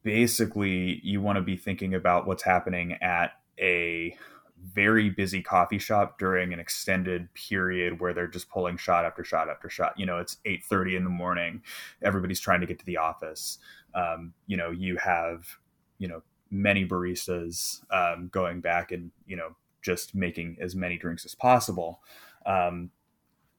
[0.06, 4.16] basically you want to be thinking about what's happening at a
[4.74, 9.50] very busy coffee shop during an extended period where they're just pulling shot after shot
[9.50, 9.94] after shot.
[9.98, 11.62] You know it's 8.30 in the morning.
[12.02, 13.60] Everybody's trying to get to the office.
[13.94, 15.48] Um, you know you have
[15.98, 21.26] you know many baristas um, going back and you know just making as many drinks
[21.26, 22.02] as possible.
[22.46, 22.92] Um,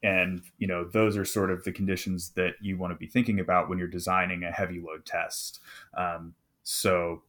[0.03, 3.41] and you know those are sort of the conditions that you want to be thinking
[3.41, 5.61] about when you're designing a heavy load test.
[5.97, 7.23] Um, so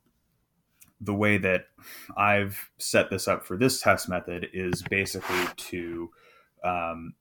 [1.02, 1.66] the way that
[2.18, 6.10] i've set this up for this test method is basically to
[6.64, 7.14] um,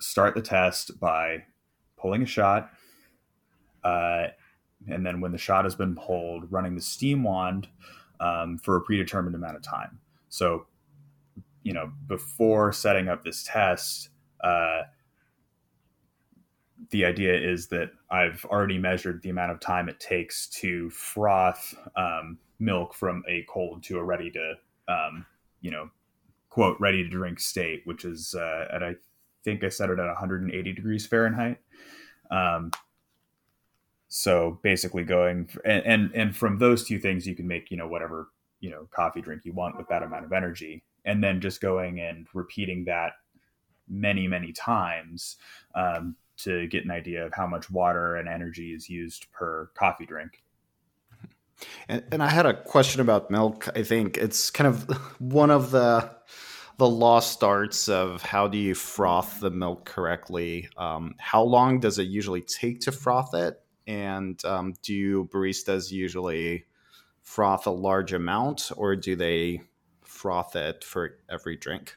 [0.00, 1.44] start the test by
[1.96, 2.70] pulling a shot
[3.84, 4.26] uh,
[4.88, 7.68] and then when the shot has been pulled running the steam wand
[8.22, 9.98] um, for a predetermined amount of time.
[10.28, 10.66] So,
[11.62, 14.08] you know, before setting up this test,
[14.42, 14.82] uh,
[16.90, 21.74] the idea is that I've already measured the amount of time it takes to froth
[21.96, 24.54] um, milk from a cold to a ready to,
[24.88, 25.26] um,
[25.60, 25.90] you know,
[26.48, 28.94] quote, ready to drink state, which is uh, at, I
[29.44, 31.58] think I set it at 180 degrees Fahrenheit.
[32.30, 32.70] Um,
[34.08, 37.88] so basically going, and, and, and from those two things, you can make, you know,
[37.88, 38.28] whatever,
[38.60, 40.84] you know, coffee drink you want with that amount of energy.
[41.04, 43.12] And then just going and repeating that
[43.88, 45.36] many, many times
[45.74, 50.06] um, to get an idea of how much water and energy is used per coffee
[50.06, 50.42] drink.
[51.88, 53.68] And, and I had a question about milk.
[53.76, 54.82] I think it's kind of
[55.20, 56.10] one of the
[56.78, 60.68] the lost arts of how do you froth the milk correctly.
[60.76, 63.60] Um, how long does it usually take to froth it?
[63.86, 66.64] And um, do baristas usually
[67.20, 69.62] froth a large amount, or do they
[70.02, 71.96] froth it for every drink?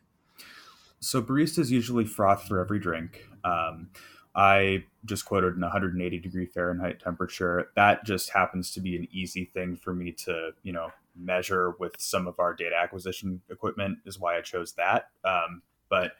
[0.99, 3.27] So baristas usually froth for every drink.
[3.43, 3.89] Um,
[4.35, 7.69] I just quoted an 180 degree Fahrenheit temperature.
[7.75, 11.93] That just happens to be an easy thing for me to, you know, measure with
[11.97, 15.09] some of our data acquisition equipment is why I chose that.
[15.23, 16.13] Um, but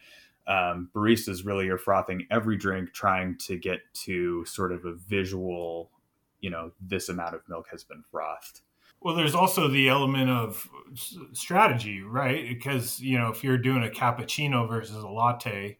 [0.47, 5.89] um, baristas really are frothing every drink, trying to get to sort of a visual,
[6.39, 8.61] you know, this amount of milk has been frothed.
[9.01, 10.67] Well, there's also the element of
[11.33, 12.47] strategy, right?
[12.47, 15.77] Because, you know, if you're doing a cappuccino versus a latte,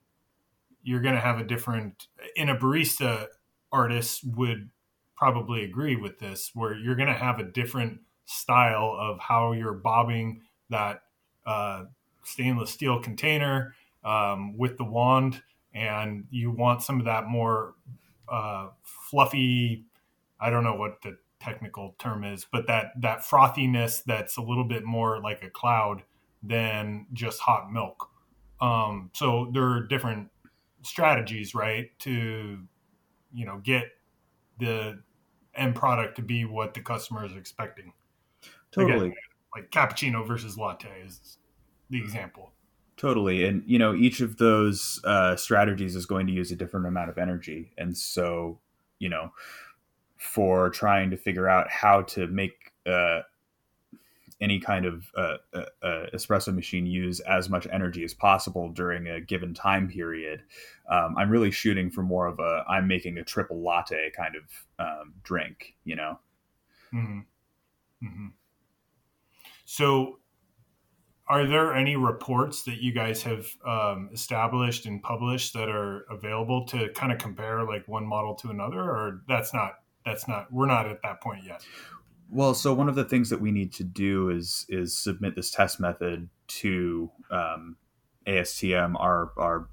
[0.86, 3.28] you're going to have a different in a barista
[3.72, 4.70] artist would
[5.16, 9.74] probably agree with this where you're going to have a different style of how you're
[9.74, 11.04] bobbing that
[11.46, 11.84] uh,
[12.24, 15.42] stainless steel container um, with the wand
[15.74, 17.76] and you want some of that more
[18.30, 19.86] uh, fluffy
[20.40, 24.64] i don't know what the technical term is but that that frothiness that's a little
[24.64, 26.02] bit more like a cloud
[26.48, 28.10] than just hot milk.
[28.62, 30.30] Um, so there are different
[30.86, 32.60] strategies, right, to
[33.34, 33.86] you know get
[34.60, 35.00] the
[35.56, 37.94] end product to be what the customer is expecting.
[38.72, 39.08] Totally.
[39.08, 39.14] Again,
[39.56, 41.38] like cappuccino versus latte is
[41.90, 42.52] the example.
[42.98, 43.46] Totally.
[43.46, 47.10] And, you know, each of those uh, strategies is going to use a different amount
[47.10, 47.74] of energy.
[47.78, 48.60] And so,
[49.00, 49.32] you know,
[50.18, 53.22] for trying to figure out how to make uh,
[54.42, 59.08] any kind of uh, uh, uh, espresso machine use as much energy as possible during
[59.08, 60.44] a given time period.
[60.90, 64.44] Um, I'm really shooting for more of a I'm making a triple latte kind of
[64.78, 66.20] um, drink, you know.
[66.94, 67.20] Mm-hmm.
[68.06, 68.28] Mm-hmm.
[69.66, 70.20] So,
[71.28, 76.66] are there any reports that you guys have um, established and published that are available
[76.68, 80.68] to kind of compare like one model to another, or that's not that's not we're
[80.68, 81.66] not at that point yet?
[82.30, 85.52] Well, so one of the things that we need to do is is submit this
[85.52, 87.78] test method to um,
[88.28, 89.70] ASTM, our our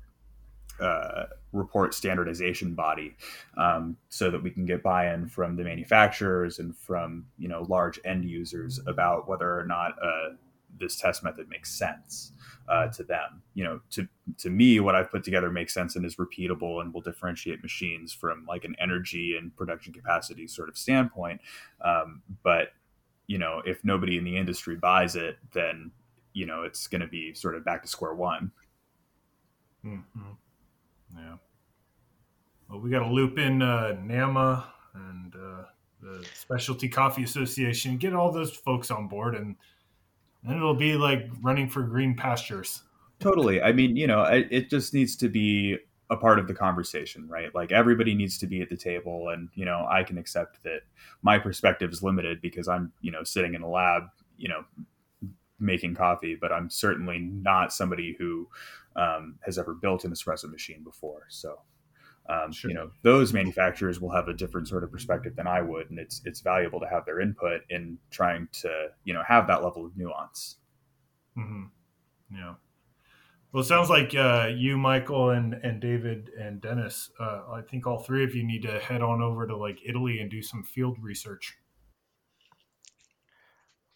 [0.81, 3.17] uh, report standardization body,
[3.57, 7.99] um, so that we can get buy-in from the manufacturers and from you know large
[8.05, 10.35] end users about whether or not uh,
[10.79, 12.33] this test method makes sense
[12.69, 13.43] uh, to them.
[13.55, 14.09] You know, to
[14.39, 18.13] to me, what I've put together makes sense and is repeatable and will differentiate machines
[18.13, 21.41] from like an energy and production capacity sort of standpoint.
[21.85, 22.69] Um, but
[23.27, 25.91] you know, if nobody in the industry buys it, then
[26.33, 28.51] you know it's going to be sort of back to square one.
[29.85, 30.21] Mm-hmm.
[31.17, 31.37] Yeah.
[32.69, 35.65] Well, we got to loop in uh, NAMA and uh,
[36.01, 39.57] the Specialty Coffee Association, get all those folks on board, and
[40.43, 42.83] then it'll be like running for green pastures.
[43.21, 43.63] Totally.
[43.63, 45.79] I mean, you know, it just needs to be
[46.11, 47.55] a part of the conversation, right?
[47.55, 50.81] Like everybody needs to be at the table, and you know, I can accept that
[51.23, 54.05] my perspective is limited because I'm, you know, sitting in a lab,
[54.37, 54.65] you know,
[55.61, 58.49] making coffee, but I'm certainly not somebody who
[58.97, 61.27] um, has ever built an espresso machine before.
[61.29, 61.61] So
[62.29, 62.71] um, sure.
[62.71, 65.99] You know, those manufacturers will have a different sort of perspective than I would, and
[65.99, 69.85] it's it's valuable to have their input in trying to you know have that level
[69.85, 70.57] of nuance.
[71.37, 71.65] Mm-hmm.
[72.35, 72.55] Yeah.
[73.53, 77.11] Well, it sounds like uh, you, Michael, and and David and Dennis.
[77.19, 80.21] Uh, I think all three of you need to head on over to like Italy
[80.21, 81.57] and do some field research.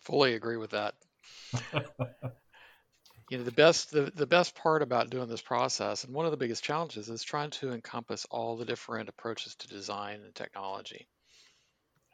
[0.00, 0.94] Fully agree with that.
[3.30, 6.30] you know the best the, the best part about doing this process and one of
[6.30, 11.06] the biggest challenges is trying to encompass all the different approaches to design and technology.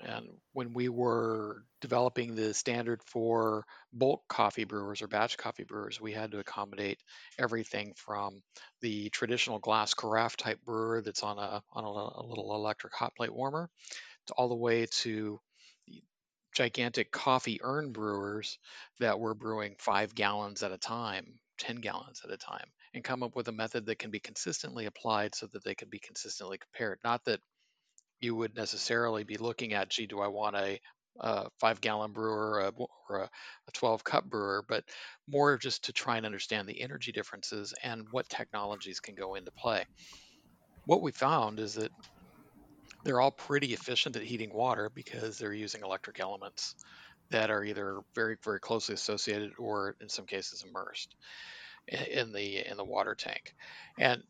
[0.05, 6.01] And when we were developing the standard for bulk coffee brewers or batch coffee brewers,
[6.01, 6.99] we had to accommodate
[7.39, 8.43] everything from
[8.81, 13.15] the traditional glass carafe type brewer that's on a on a, a little electric hot
[13.15, 13.71] plate warmer,
[14.27, 15.41] to all the way to
[16.53, 18.59] gigantic coffee urn brewers
[19.01, 23.23] that were brewing five gallons at a time, 10 gallons at a time, and come
[23.23, 26.59] up with a method that can be consistently applied so that they can be consistently
[26.59, 26.99] compared.
[27.05, 27.41] Not that
[28.21, 30.81] you would necessarily be looking at, gee, do I want a,
[31.21, 32.73] a five gallon brewer or a,
[33.09, 33.31] or a
[33.73, 34.85] 12 cup brewer, but
[35.29, 39.51] more just to try and understand the energy differences and what technologies can go into
[39.53, 39.85] play.
[40.87, 41.93] What we found is that
[43.05, 46.75] they're all pretty efficient at heating water because they're using electric elements
[47.31, 51.15] that are either very very closely associated or in some cases immersed
[51.89, 53.55] in the in the water tank.
[53.99, 54.23] And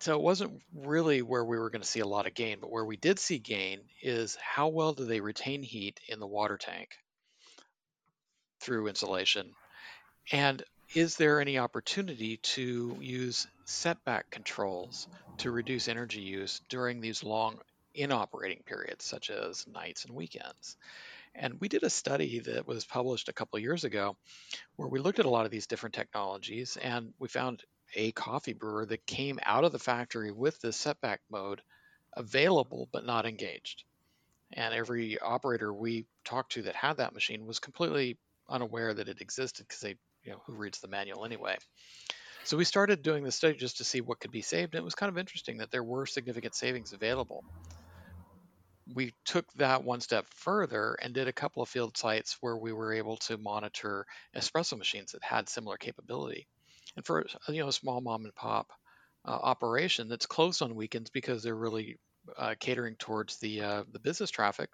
[0.00, 2.70] so it wasn't really where we were going to see a lot of gain but
[2.70, 6.58] where we did see gain is how well do they retain heat in the water
[6.58, 6.90] tank
[8.60, 9.52] through insulation?
[10.32, 10.62] And
[10.94, 17.58] is there any opportunity to use setback controls to reduce energy use during these long
[17.94, 20.76] in operating periods, such as nights and weekends.
[21.34, 24.16] And we did a study that was published a couple years ago
[24.76, 27.62] where we looked at a lot of these different technologies and we found
[27.94, 31.60] a coffee brewer that came out of the factory with this setback mode
[32.12, 33.84] available but not engaged.
[34.52, 38.16] And every operator we talked to that had that machine was completely
[38.48, 41.56] unaware that it existed because they, you know, who reads the manual anyway.
[42.44, 44.74] So we started doing the study just to see what could be saved.
[44.74, 47.42] And it was kind of interesting that there were significant savings available
[48.92, 52.72] we took that one step further and did a couple of field sites where we
[52.72, 54.06] were able to monitor
[54.36, 56.46] espresso machines that had similar capability.
[56.96, 58.68] And for you know a small mom and pop
[59.24, 61.98] uh, operation that's closed on weekends because they're really
[62.36, 64.70] uh, catering towards the uh, the business traffic,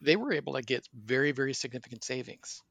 [0.00, 2.62] they were able to get very very significant savings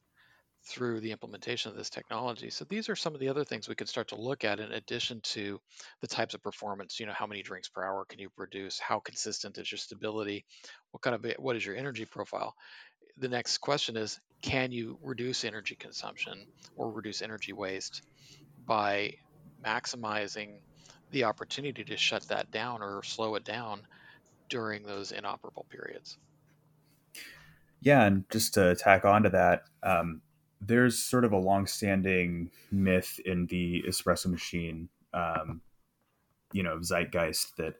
[0.63, 2.49] through the implementation of this technology.
[2.49, 4.71] So these are some of the other things we could start to look at in
[4.71, 5.59] addition to
[6.01, 8.79] the types of performance, you know, how many drinks per hour can you produce?
[8.79, 10.45] How consistent is your stability?
[10.91, 12.55] What kind of what is your energy profile?
[13.17, 16.45] The next question is can you reduce energy consumption
[16.75, 18.03] or reduce energy waste
[18.65, 19.15] by
[19.63, 20.59] maximizing
[21.11, 23.81] the opportunity to shut that down or slow it down
[24.49, 26.17] during those inoperable periods?
[27.81, 30.21] Yeah, and just to tack on to that, um,
[30.61, 35.61] there's sort of a long-standing myth in the espresso machine, um,
[36.53, 37.75] you know, zeitgeist that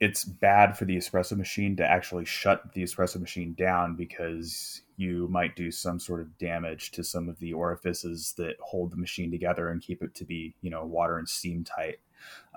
[0.00, 5.26] it's bad for the espresso machine to actually shut the espresso machine down because you
[5.28, 9.30] might do some sort of damage to some of the orifices that hold the machine
[9.30, 11.98] together and keep it to be, you know, water and steam tight.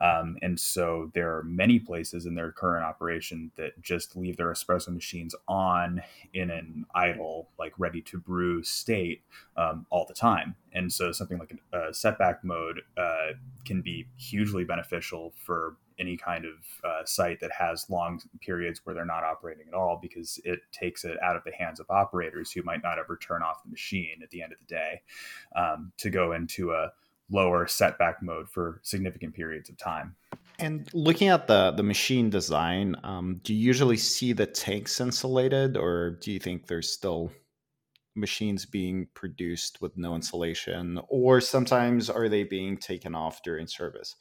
[0.01, 4.51] Um, and so there are many places in their current operation that just leave their
[4.51, 6.01] espresso machines on
[6.34, 9.24] in an idle, like ready to brew state
[9.57, 10.55] um, all the time.
[10.74, 13.34] And so something like a setback mode uh,
[13.66, 16.53] can be hugely beneficial for any kind of
[16.84, 21.03] uh, site that has long periods where they're not operating at all because it takes
[21.03, 24.22] it out of the hands of operators who might not ever turn off the machine
[24.24, 25.01] at the end of the day
[25.55, 26.91] um, to go into a
[27.32, 30.15] lower setback mode for significant periods of time.
[30.59, 35.77] And looking at the the machine design, um, do you usually see the tanks insulated,
[35.77, 37.32] or do you think there's still
[38.15, 44.15] machines being produced with no insulation, or sometimes are they being taken off during service?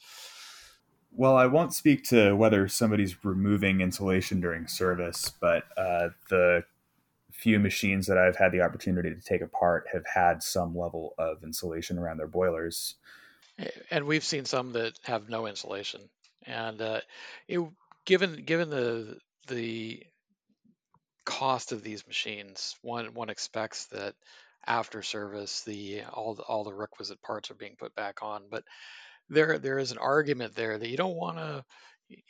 [1.11, 6.65] Well, I won't speak to whether somebody's removing insulation during service, but uh, the
[7.39, 11.45] few machines that I've had the opportunity to take apart have had some level of
[11.45, 12.97] insulation around their boilers.
[13.91, 16.01] And we've seen some that have no insulation.
[16.45, 17.01] And uh,
[17.47, 17.61] it,
[18.05, 20.03] given given the the
[21.25, 24.15] cost of these machines, one one expects that
[24.67, 28.45] after service, the all the, all the requisite parts are being put back on.
[28.51, 28.65] But
[29.29, 31.65] there there is an argument there that you don't want to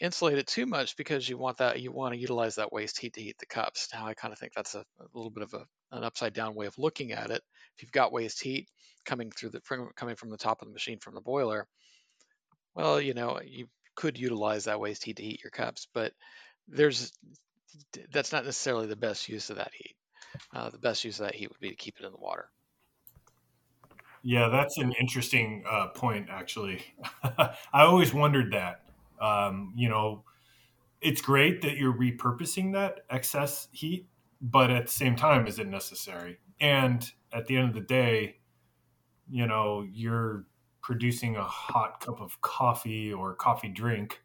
[0.00, 3.14] insulate it too much because you want that you want to utilize that waste heat
[3.14, 3.88] to heat the cups.
[3.92, 5.64] Now I kind of think that's a, a little bit of a,
[5.96, 7.42] an upside down way of looking at it.
[7.76, 8.68] If you've got waste heat
[9.04, 9.60] coming through the
[9.96, 11.66] coming from the top of the machine from the boiler,
[12.74, 16.12] well, you know you could utilize that waste heat to heat your cups, but
[16.66, 17.12] there's
[18.10, 19.94] that's not necessarily the best use of that heat.
[20.54, 22.50] Uh, the best use of that heat would be to keep it in the water.
[24.22, 26.82] Yeah, that's an interesting uh, point, actually.
[27.22, 28.87] I always wondered that
[29.20, 30.24] um, you know,
[31.00, 34.08] it's great that you're repurposing that excess heat,
[34.40, 36.38] but at the same time, is it necessary?
[36.60, 38.36] And at the end of the day,
[39.30, 40.46] you know, you're
[40.82, 44.22] producing a hot cup of coffee or coffee drink.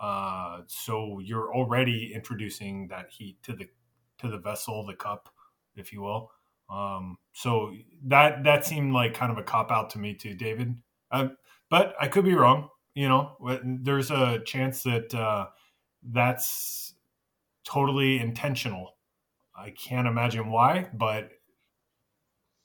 [0.00, 3.68] Uh, so you're already introducing that heat to the
[4.18, 5.28] to the vessel, the cup,
[5.76, 6.30] if you will.
[6.68, 7.72] Um, so
[8.04, 10.74] that that seemed like kind of a cop out to me too, David.
[11.10, 11.28] Uh,
[11.70, 15.46] but I could be wrong you know there's a chance that uh,
[16.02, 16.94] that's
[17.64, 18.96] totally intentional
[19.56, 21.30] I can't imagine why, but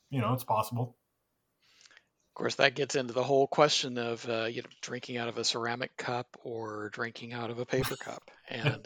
[0.10, 0.98] you know, it's possible.
[2.32, 5.38] Of course, that gets into the whole question of uh, you know drinking out of
[5.38, 8.30] a ceramic cup or drinking out of a paper cup.
[8.50, 8.86] And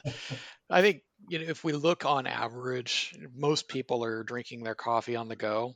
[0.69, 5.15] I think you know if we look on average, most people are drinking their coffee
[5.15, 5.73] on the go.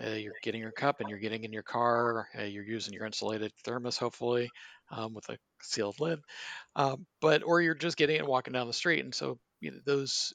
[0.00, 2.28] Uh, you're getting your cup and you're getting in your car.
[2.38, 4.50] Uh, you're using your insulated thermos, hopefully,
[4.90, 6.20] um, with a sealed lid.
[6.74, 9.04] Um, but or you're just getting it and walking down the street.
[9.04, 10.32] And so you know, those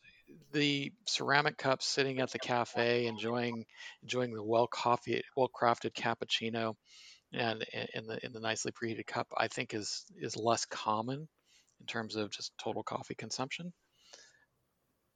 [0.51, 3.65] the ceramic cups sitting at the cafe, enjoying
[4.03, 6.75] enjoying the well coffee, well crafted cappuccino,
[7.33, 11.27] and in the in the nicely preheated cup, I think is is less common
[11.79, 13.73] in terms of just total coffee consumption.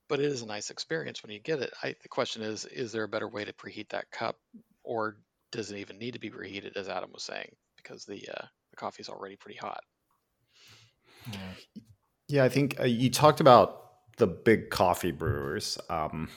[0.08, 1.74] But it is a nice experience when you get it.
[1.82, 4.38] I, the question is, is there a better way to preheat that cup,
[4.84, 5.18] or
[5.52, 8.46] does it even need to be preheated, as Adam was saying, because the uh,
[8.76, 9.84] the coffee is already pretty hot.
[11.32, 11.40] Yeah,
[12.28, 13.82] yeah I think uh, you talked about
[14.18, 15.78] the big coffee brewers.
[15.90, 16.30] Um,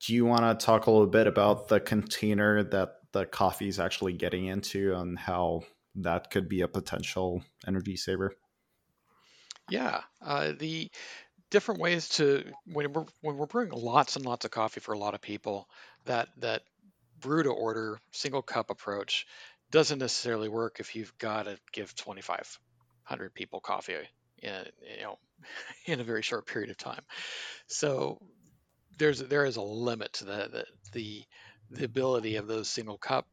[0.00, 3.80] do you want to talk a little bit about the container that the coffee is
[3.80, 5.62] actually getting into and how
[5.96, 8.34] that could be a potential energy saver?
[9.70, 10.90] Yeah, uh, the
[11.50, 14.98] different ways to when we're when we're brewing lots and lots of coffee for a
[14.98, 15.68] lot of people,
[16.04, 16.62] that that
[17.20, 19.26] brew to order single cup approach
[19.74, 23.94] doesn't necessarily work if you've got to give 2,500 people coffee
[24.40, 24.64] in
[24.96, 25.18] you know
[25.86, 27.02] in a very short period of time.
[27.66, 28.20] So
[28.98, 31.22] there's there is a limit to the the the,
[31.72, 33.26] the ability of those single cup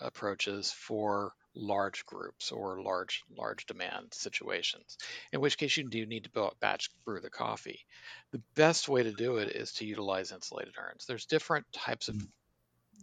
[0.00, 4.98] approaches for large groups or large large demand situations
[5.32, 7.86] in which case you do need to batch brew the coffee.
[8.32, 11.06] The best way to do it is to utilize insulated urns.
[11.06, 12.26] There's different types of mm-hmm.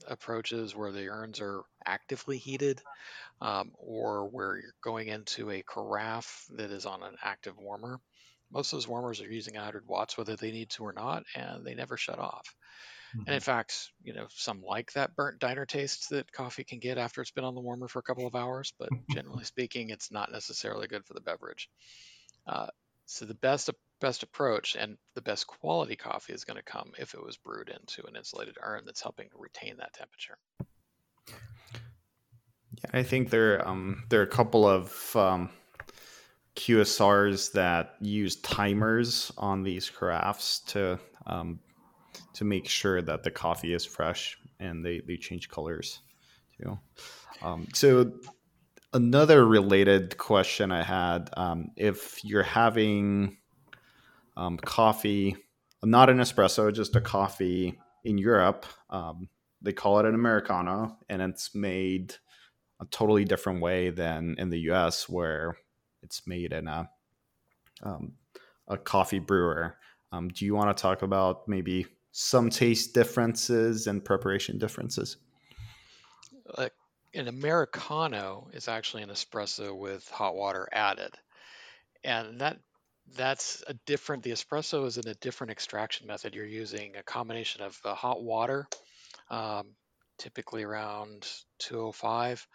[0.07, 2.81] Approaches where the urns are actively heated
[3.41, 7.99] um, or where you're going into a carafe that is on an active warmer.
[8.51, 11.65] Most of those warmers are using 100 watts whether they need to or not, and
[11.65, 12.53] they never shut off.
[13.11, 13.19] Mm-hmm.
[13.19, 13.43] And in mm-hmm.
[13.43, 17.31] fact, you know, some like that burnt diner taste that coffee can get after it's
[17.31, 20.87] been on the warmer for a couple of hours, but generally speaking, it's not necessarily
[20.87, 21.69] good for the beverage.
[22.47, 22.67] Uh,
[23.05, 23.69] so the best
[24.01, 27.69] best approach and the best quality coffee is going to come if it was brewed
[27.69, 30.37] into an insulated urn that's helping to retain that temperature.
[31.29, 35.49] Yeah, I think there um, there are a couple of um,
[36.55, 41.59] QSRs that use timers on these carafes to um,
[42.33, 46.01] to make sure that the coffee is fresh and they, they change colors
[46.59, 46.77] too.
[47.41, 48.11] Um, so
[48.93, 53.37] another related question I had: um, if you're having
[54.37, 55.35] um, coffee,
[55.83, 58.65] not an espresso, just a coffee in Europe.
[58.89, 59.29] Um,
[59.61, 62.15] they call it an Americano, and it's made
[62.79, 65.55] a totally different way than in the US, where
[66.01, 66.89] it's made in a
[67.83, 68.13] um,
[68.67, 69.77] a coffee brewer.
[70.11, 75.17] Um, do you want to talk about maybe some taste differences and preparation differences?
[77.13, 81.11] An Americano is actually an espresso with hot water added.
[82.03, 82.59] And that
[83.15, 86.35] that's a different the espresso is in a different extraction method.
[86.35, 88.67] You're using a combination of the hot water
[89.29, 89.67] um,
[90.17, 91.27] typically around
[91.59, 92.47] 205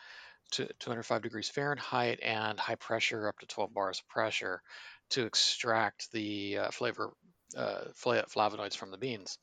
[0.53, 4.63] to 205 degrees fahrenheit and high pressure up to 12 bars of pressure
[5.11, 7.13] to extract the uh, flavor
[7.57, 9.39] uh, flavonoids from the beans.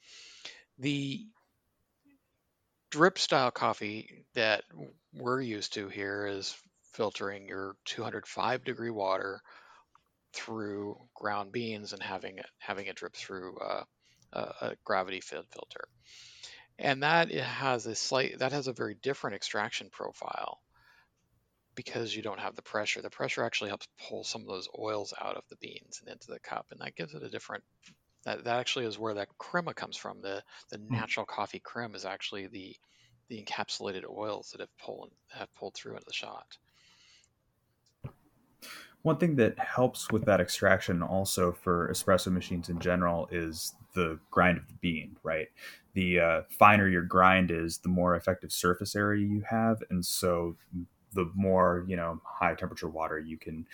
[0.79, 1.25] The
[2.91, 4.63] drip style coffee that
[5.13, 6.55] we're used to here is
[6.93, 9.41] filtering your 205 degree water
[10.33, 13.83] through ground beans and having it having it drip through uh,
[14.33, 15.87] a, a gravity filled filter.
[16.79, 20.59] And that has a slight that has a very different extraction profile
[21.75, 23.01] because you don't have the pressure.
[23.01, 26.31] The pressure actually helps pull some of those oils out of the beans and into
[26.31, 27.63] the cup, and that gives it a different.
[28.25, 30.21] That, that actually is where that crema comes from.
[30.21, 30.93] The the hmm.
[30.93, 32.75] natural coffee crema is actually the
[33.29, 36.57] the encapsulated oils that have pulled have pulled through into the shot.
[39.03, 44.17] One thing that helps with that extraction also for espresso machines in general is the
[44.31, 45.49] grind of the bean, right?
[45.93, 49.83] The uh, finer your grind is, the more effective surface area you have.
[49.89, 50.55] And so
[51.13, 53.67] the more, you know, high temperature water you can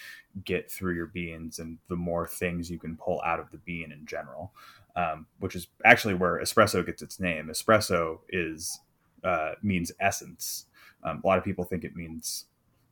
[0.46, 3.92] get through your beans and the more things you can pull out of the bean
[3.92, 4.52] in general,
[4.96, 7.48] um, which is actually where espresso gets its name.
[7.48, 8.80] Espresso is
[9.24, 10.66] uh, means essence.
[11.04, 12.46] Um, a lot of people think it means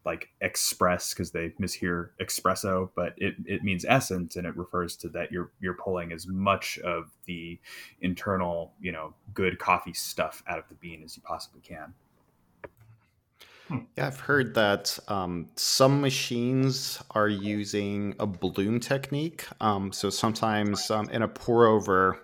[0.07, 5.09] like express because they mishear espresso, but it, it means essence and it refers to
[5.09, 7.59] that you're you're pulling as much of the
[8.01, 11.93] internal, you know, good coffee stuff out of the bean as you possibly can.
[13.67, 13.79] Hmm.
[13.97, 19.45] Yeah, I've heard that um, some machines are using a bloom technique.
[19.59, 22.17] Um, so sometimes um, in a pour over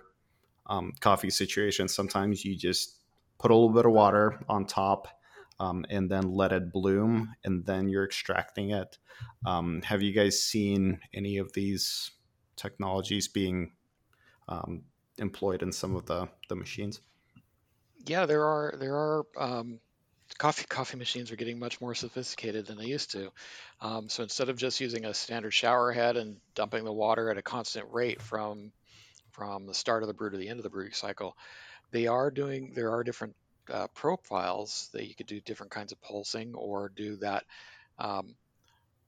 [0.66, 1.88] um, coffee situation.
[1.88, 2.96] Sometimes you just
[3.38, 5.08] put a little bit of water on top
[5.60, 8.98] um, and then let it bloom, and then you're extracting it.
[9.46, 12.10] Um, have you guys seen any of these
[12.56, 13.72] technologies being
[14.48, 14.82] um,
[15.18, 17.00] employed in some of the, the machines?
[18.06, 19.80] Yeah, there are there are um,
[20.38, 23.30] coffee coffee machines are getting much more sophisticated than they used to.
[23.80, 27.38] Um, so instead of just using a standard shower head and dumping the water at
[27.38, 28.72] a constant rate from
[29.30, 31.36] from the start of the brew to the end of the brewing cycle,
[31.92, 33.34] they are doing there are different
[33.72, 37.44] uh, profiles that you could do different kinds of pulsing or do that
[37.98, 38.34] um,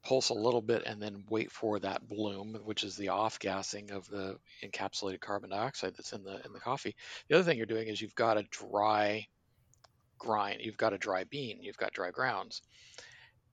[0.05, 3.91] pulse a little bit and then wait for that bloom, which is the off gassing
[3.91, 6.95] of the encapsulated carbon dioxide that's in the in the coffee.
[7.29, 9.27] The other thing you're doing is you've got a dry
[10.19, 12.63] grind, you've got a dry bean, you've got dry grounds.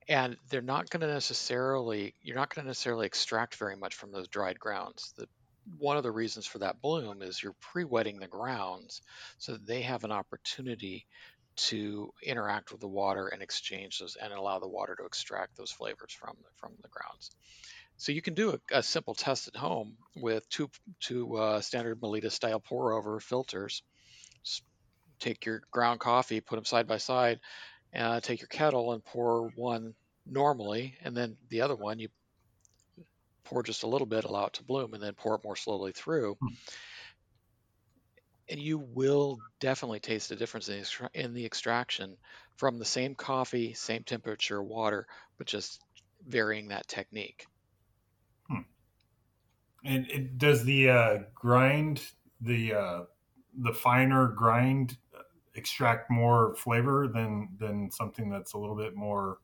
[0.08, 4.12] And they're not going to necessarily, you're not going to necessarily extract very much from
[4.12, 5.14] those dried grounds.
[5.18, 5.28] The,
[5.78, 9.02] one of the reasons for that bloom is you're pre-wetting the grounds
[9.38, 11.06] so that they have an opportunity
[11.56, 15.72] to interact with the water and exchange those and allow the water to extract those
[15.72, 17.32] flavors from the, from the grounds.
[17.98, 22.02] So you can do a, a simple test at home with two two uh, standard
[22.02, 23.84] Melitta style pour over filters.
[24.44, 24.64] Just
[25.20, 27.40] take your ground coffee, put them side by side,
[27.96, 29.94] uh, take your kettle and pour one
[30.26, 32.10] normally, and then the other one you
[33.44, 35.92] pour just a little bit, allow it to bloom, and then pour it more slowly
[35.92, 36.36] through.
[36.40, 36.54] Hmm
[38.50, 42.18] and you will definitely taste a difference in the, in the extraction
[42.56, 45.82] from the same coffee, same temperature, water, but just
[46.28, 47.48] varying that technique.
[48.50, 48.62] Hmm.
[49.86, 52.02] And it, does the uh, grind,
[52.42, 53.02] the uh,
[53.58, 55.22] the finer grind, uh,
[55.56, 59.38] extract more flavor than than something that's a little bit more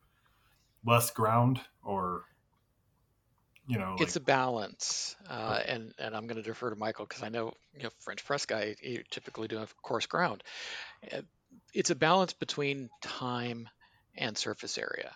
[0.84, 2.24] less ground, or
[3.70, 4.00] you know like...
[4.00, 7.52] it's a balance uh, and and i'm going to defer to michael because i know
[7.76, 10.42] you know french press guy you typically do a coarse ground
[11.12, 11.20] uh,
[11.72, 13.68] it's a balance between time
[14.16, 15.12] and surface area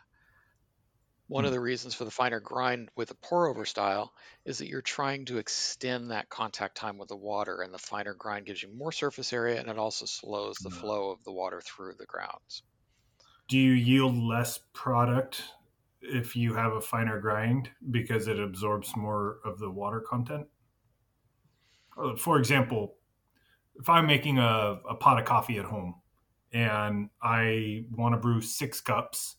[1.26, 1.46] one mm.
[1.46, 1.56] of hmm.
[1.56, 4.12] the reasons for the finer grind with a pour over style
[4.44, 8.14] is that you're trying to extend that contact time with the water and the finer
[8.14, 10.74] grind gives you more surface area and it also slows the mm.
[10.74, 12.62] flow of the water through the grounds
[13.48, 15.42] do you yield less product
[16.04, 20.46] if you have a finer grind because it absorbs more of the water content.
[22.18, 22.96] For example,
[23.76, 25.94] if I'm making a, a pot of coffee at home
[26.52, 29.36] and I want to brew six cups,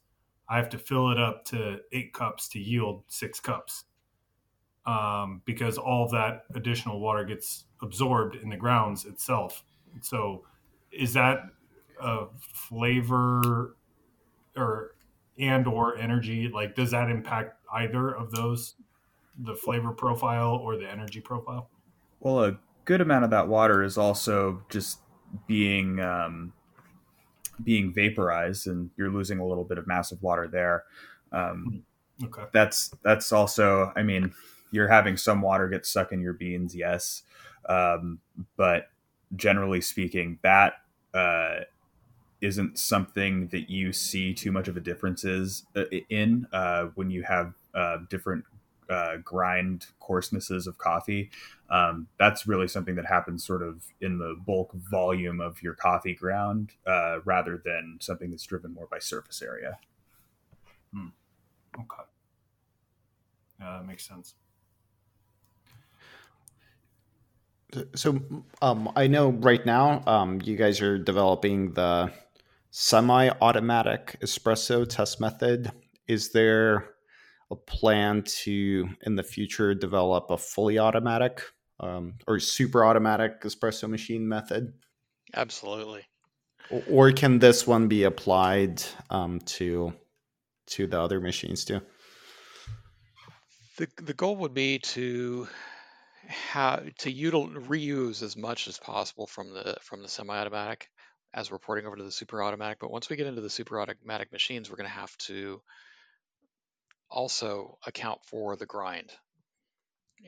[0.49, 3.85] I have to fill it up to eight cups to yield six cups
[4.85, 9.63] um, because all that additional water gets absorbed in the grounds itself.
[10.01, 10.45] So,
[10.91, 11.39] is that
[12.01, 13.75] a flavor
[14.55, 14.94] or
[15.37, 18.75] and or energy like does that impact either of those
[19.37, 21.69] the flavor profile or the energy profile?
[22.19, 24.99] Well a good amount of that water is also just
[25.47, 26.53] being um,
[27.63, 30.83] being vaporized and you're losing a little bit of massive water there.
[31.31, 31.83] Um,
[32.19, 32.25] hmm.
[32.27, 32.43] okay.
[32.53, 34.31] that's that's also i mean
[34.71, 37.23] you're having some water get stuck in your beans yes.
[37.67, 38.19] Um,
[38.57, 38.89] but
[39.35, 40.73] generally speaking that
[41.13, 41.61] uh,
[42.45, 47.23] isn't something that you see too much of a differences uh, in uh, when you
[47.23, 48.45] have uh, different
[48.87, 51.31] uh, grind coarsenesses of coffee.
[51.71, 56.13] Um, that's really something that happens sort of in the bulk volume of your coffee
[56.13, 59.79] ground uh, rather than something that's driven more by surface area.
[60.93, 61.07] Hmm.
[61.75, 62.03] Okay.
[63.59, 64.35] Yeah, that makes sense.
[67.95, 68.21] So
[68.61, 72.13] um, I know right now um, you guys are developing the
[72.77, 75.71] semi-automatic espresso test method.
[76.09, 76.89] Is there
[77.49, 81.41] a plan to in the future develop a fully automatic
[81.79, 84.73] um, or super automatic espresso machine method?
[85.33, 86.03] Absolutely.
[86.89, 89.93] Or can this one be applied um, to
[90.67, 91.79] to the other machines too?
[93.77, 95.47] The the goal would be to
[96.51, 100.89] to util, reuse as much as possible from the from the semi-automatic
[101.35, 102.79] as we're porting over to the super automatic.
[102.79, 105.61] But once we get into the super automatic machines, we're going to have to
[107.11, 109.11] also account for the grind,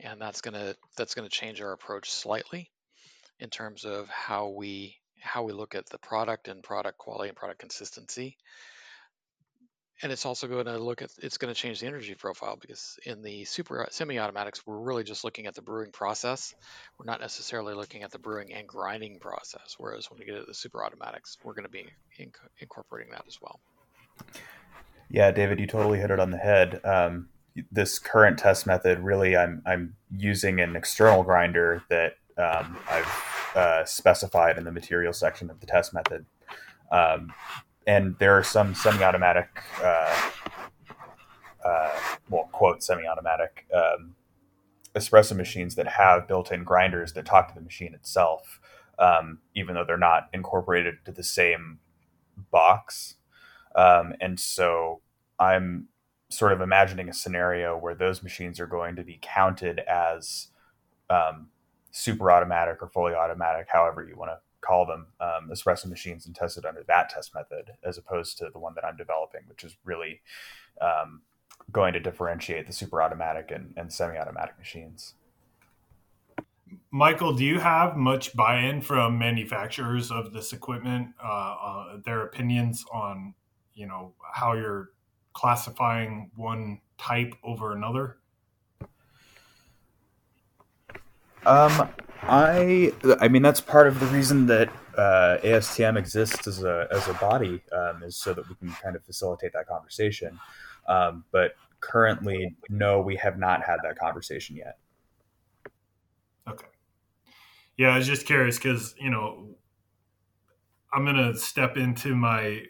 [0.04, 2.70] and that's going to that's going to change our approach slightly
[3.40, 7.36] in terms of how we how we look at the product and product quality and
[7.36, 8.36] product consistency
[10.02, 12.98] and it's also going to look at it's going to change the energy profile because
[13.04, 16.54] in the super semi-automatics we're really just looking at the brewing process.
[16.98, 20.44] We're not necessarily looking at the brewing and grinding process whereas when we get to
[20.46, 21.86] the super automatics we're going to be
[22.20, 23.60] inc- incorporating that as well.
[25.10, 26.80] Yeah david you totally hit it on the head.
[26.84, 27.28] Um,
[27.72, 33.84] this current test method really i'm i'm using an external grinder that um, I've uh,
[33.84, 36.24] specified in the material section of the test method.
[36.90, 37.32] Um,
[37.88, 39.48] and there are some semi-automatic,
[39.82, 40.30] uh,
[41.64, 41.90] uh,
[42.28, 44.14] well, quote semi-automatic um,
[44.94, 48.60] espresso machines that have built-in grinders that talk to the machine itself,
[48.98, 51.78] um, even though they're not incorporated to the same
[52.50, 53.14] box.
[53.74, 55.00] Um, and so
[55.38, 55.88] I'm
[56.28, 60.48] sort of imagining a scenario where those machines are going to be counted as
[61.08, 61.48] um,
[61.90, 66.34] super automatic or fully automatic, however you want to call them, um, espresso machines, and
[66.34, 69.76] tested under that test method, as opposed to the one that I'm developing, which is
[69.84, 70.20] really
[70.80, 71.22] um,
[71.72, 75.14] going to differentiate the super automatic and, and semi automatic machines.
[76.90, 81.08] Michael, do you have much buy-in from manufacturers of this equipment?
[81.22, 83.34] Uh, uh, their opinions on,
[83.74, 84.90] you know, how you're
[85.32, 88.18] classifying one type over another?
[91.46, 91.88] Um,
[92.28, 97.06] I I mean that's part of the reason that uh, ASTM exists as a as
[97.08, 100.38] a body um, is so that we can kind of facilitate that conversation.
[100.88, 104.78] Um, but currently, no, we have not had that conversation yet.
[106.48, 106.66] Okay.
[107.76, 109.54] Yeah, I was just curious because you know
[110.92, 112.62] I'm gonna step into my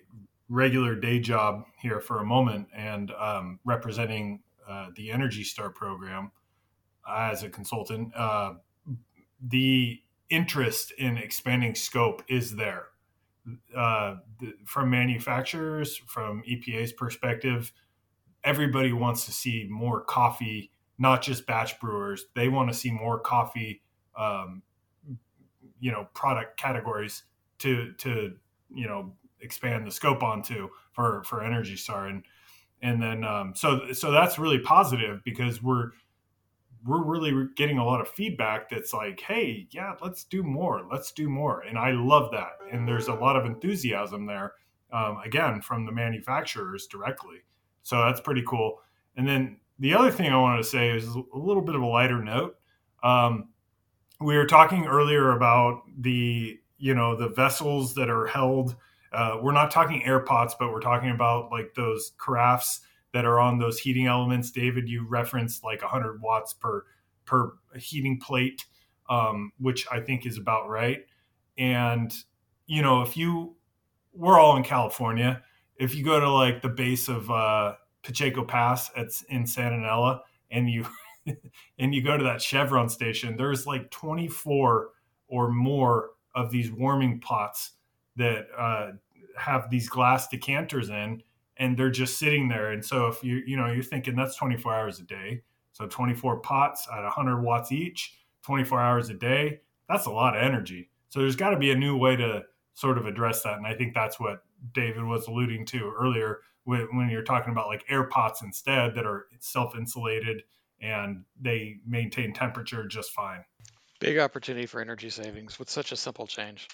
[0.48, 6.30] regular day job here for a moment and um, representing uh, the Energy Star program
[7.08, 8.14] as a consultant.
[8.14, 8.54] Uh,
[9.40, 12.86] the interest in expanding scope is there
[13.76, 17.72] uh, the, from manufacturers, from EPA's perspective.
[18.44, 22.26] Everybody wants to see more coffee, not just batch brewers.
[22.34, 23.82] They want to see more coffee,
[24.16, 24.62] um,
[25.80, 27.24] you know, product categories
[27.58, 28.34] to to
[28.72, 32.24] you know expand the scope onto for for Energy Star and
[32.82, 35.90] and then um, so so that's really positive because we're
[36.86, 41.12] we're really getting a lot of feedback that's like hey yeah let's do more let's
[41.12, 41.62] do more.
[41.62, 42.52] And i love that.
[42.72, 44.52] And there's a lot of enthusiasm there
[44.92, 47.38] um, again from the manufacturers directly.
[47.82, 48.80] So that's pretty cool.
[49.16, 51.86] And then the other thing i wanted to say is a little bit of a
[51.86, 52.56] lighter note.
[53.02, 53.48] Um,
[54.20, 58.76] we were talking earlier about the you know the vessels that are held
[59.12, 62.80] uh, we're not talking airpods, but we're talking about like those carafes
[63.12, 64.50] that are on those heating elements.
[64.50, 66.84] David, you referenced like 100 watts per
[67.24, 68.64] per heating plate,
[69.10, 71.04] um, which I think is about right.
[71.56, 72.12] And
[72.66, 73.56] you know, if you
[74.12, 75.42] we're all in California,
[75.76, 80.70] if you go to like the base of uh, Pacheco Pass at in Santa and
[80.70, 80.86] you
[81.78, 84.90] and you go to that Chevron station, there's like 24
[85.28, 87.72] or more of these warming pots
[88.16, 88.92] that uh,
[89.36, 91.22] have these glass decanters in
[91.58, 92.70] and they're just sitting there.
[92.70, 95.42] And so if you you know you're thinking that's 24 hours a day,
[95.72, 100.42] so 24 pots at 100 watts each, 24 hours a day, that's a lot of
[100.42, 100.90] energy.
[101.08, 102.42] So there's got to be a new way to
[102.74, 104.42] sort of address that, and I think that's what
[104.72, 109.26] David was alluding to earlier when you're talking about like air pots instead that are
[109.38, 110.42] self insulated
[110.82, 113.42] and they maintain temperature just fine.
[114.00, 116.68] Big opportunity for energy savings with such a simple change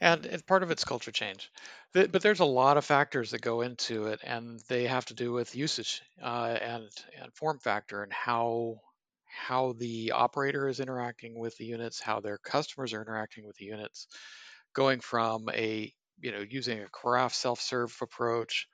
[0.00, 1.50] and it's part of it's culture change.
[1.92, 5.32] But there's a lot of factors that go into it and they have to do
[5.32, 6.88] with usage uh, and
[7.20, 8.80] and form factor and how
[9.26, 13.66] how the operator is interacting with the units how their customers are interacting with the
[13.66, 14.06] units.
[14.74, 18.68] Going from a you know using a craft self-serve approach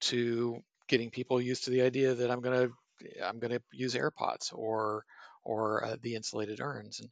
[0.00, 3.94] to getting people used to the idea that i'm going to i'm going to use
[3.94, 5.04] airpots or
[5.44, 7.08] or uh, the insulated urns and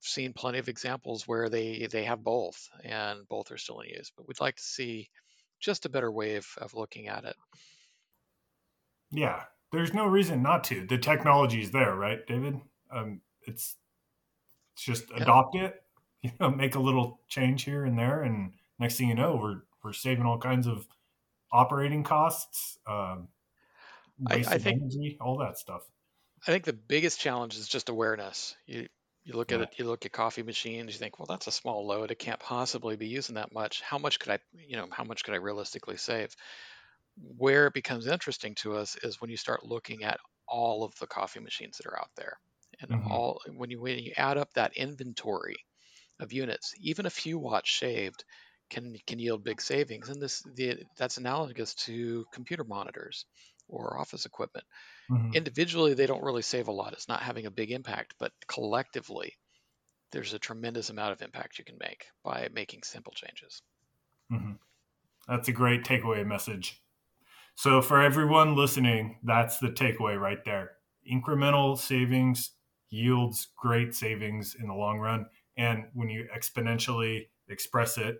[0.00, 4.12] seen plenty of examples where they they have both and both are still in use
[4.16, 5.08] but we'd like to see
[5.60, 7.36] just a better way of, of looking at it
[9.10, 9.42] yeah
[9.72, 13.76] there's no reason not to the technology is there right david um, it's,
[14.74, 15.22] it's just yeah.
[15.22, 15.82] adopt it
[16.22, 19.62] you know make a little change here and there and next thing you know we're
[19.82, 20.86] we're saving all kinds of
[21.52, 23.28] operating costs um,
[24.26, 25.82] I, I think energy, all that stuff
[26.46, 28.56] I think the biggest challenge is just awareness.
[28.66, 28.86] You
[29.28, 31.86] you look at it, you look at coffee machines, you think, well, that's a small
[31.86, 32.10] load.
[32.10, 33.82] It can't possibly be using that much.
[33.82, 36.34] How much could I, you know, how much could I realistically save?
[37.36, 41.06] Where it becomes interesting to us is when you start looking at all of the
[41.06, 42.38] coffee machines that are out there.
[42.80, 43.12] And mm-hmm.
[43.12, 45.56] all when you when you add up that inventory
[46.20, 48.24] of units, even a few watts shaved
[48.70, 50.08] can can yield big savings.
[50.08, 53.26] And this the, that's analogous to computer monitors
[53.68, 54.64] or office equipment.
[55.10, 55.32] Mm-hmm.
[55.34, 56.92] Individually, they don't really save a lot.
[56.92, 59.34] It's not having a big impact, but collectively,
[60.12, 63.62] there's a tremendous amount of impact you can make by making simple changes.
[64.32, 64.52] Mm-hmm.
[65.26, 66.82] That's a great takeaway message.
[67.54, 70.72] So, for everyone listening, that's the takeaway right there.
[71.10, 72.52] Incremental savings
[72.90, 75.26] yields great savings in the long run.
[75.56, 78.18] And when you exponentially express it,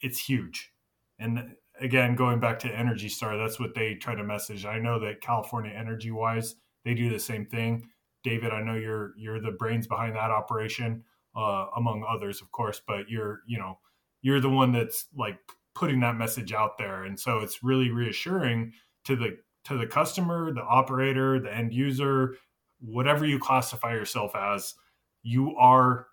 [0.00, 0.70] it's huge.
[1.18, 4.64] And again, going back to Energy Star, that's what they try to message.
[4.64, 7.88] I know that California Energy Wise, they do the same thing.
[8.22, 11.04] David, I know you're you're the brains behind that operation,
[11.36, 12.80] uh, among others, of course.
[12.86, 13.78] But you're you know
[14.22, 15.38] you're the one that's like
[15.74, 18.72] putting that message out there, and so it's really reassuring
[19.04, 22.36] to the to the customer, the operator, the end user,
[22.80, 24.74] whatever you classify yourself as,
[25.22, 26.06] you are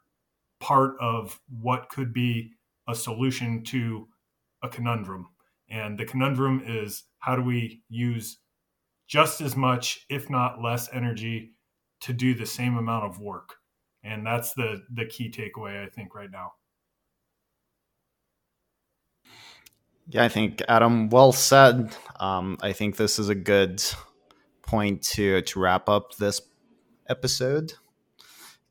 [0.59, 2.51] part of what could be
[2.88, 4.07] a solution to
[4.64, 5.28] a conundrum.
[5.72, 8.39] And the conundrum is how do we use
[9.07, 11.53] just as much, if not less, energy
[12.01, 13.55] to do the same amount of work?
[14.03, 16.53] And that's the the key takeaway I think right now.
[20.07, 21.95] Yeah, I think Adam, well said.
[22.19, 23.82] Um, I think this is a good
[24.63, 26.41] point to to wrap up this
[27.07, 27.74] episode,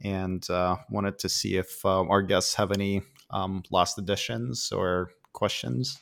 [0.03, 5.13] and uh, wanted to see if uh, our guests have any um, last additions or
[5.33, 5.99] questions.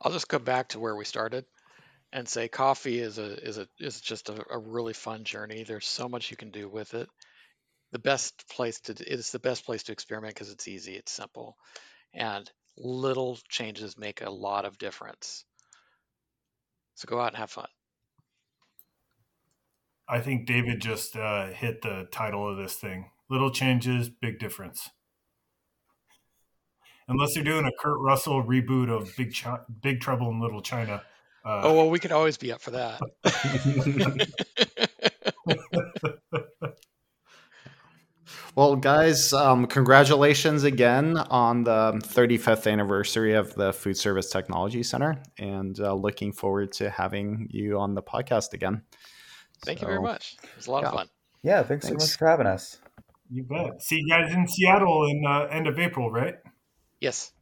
[0.00, 1.44] I'll just go back to where we started
[2.12, 5.64] and say coffee is a is a is just a, a really fun journey.
[5.64, 7.08] There's so much you can do with it.
[7.92, 11.56] The best place to it's the best place to experiment because it's easy, it's simple,
[12.14, 15.44] and little changes make a lot of difference.
[16.94, 17.68] So go out and have fun.
[20.08, 23.10] I think David just uh, hit the title of this thing.
[23.28, 24.88] Little changes, big difference.
[27.08, 29.46] Unless they're doing a Kurt Russell reboot of Big Ch-
[29.82, 31.02] Big Trouble in Little China.
[31.44, 33.00] Uh, oh well, we could always be up for that.
[38.58, 45.78] Well, guys, um, congratulations again on the 35th anniversary of the Foodservice Technology Center, and
[45.78, 48.82] uh, looking forward to having you on the podcast again.
[49.64, 50.38] Thank so, you very much.
[50.42, 50.88] It was a lot yeah.
[50.88, 51.08] of fun.
[51.44, 52.78] Yeah, thanks, thanks, so much for having us.
[53.30, 53.80] You bet.
[53.80, 56.34] See you guys in Seattle in uh, end of April, right?
[57.00, 57.32] Yes.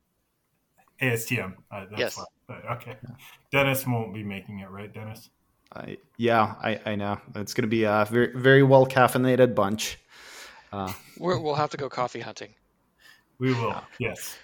[1.01, 1.55] ASTM.
[1.71, 2.19] Uh, yes.
[2.73, 2.97] okay.
[3.51, 5.29] Dennis won't be making it, right, Dennis?
[5.73, 5.87] Uh,
[6.17, 7.21] yeah, I, I know.
[7.35, 9.99] It's going to be a very, very well caffeinated bunch.
[10.73, 12.55] Uh, we will have to go coffee hunting.
[13.39, 13.75] We will.
[13.99, 14.37] Yes.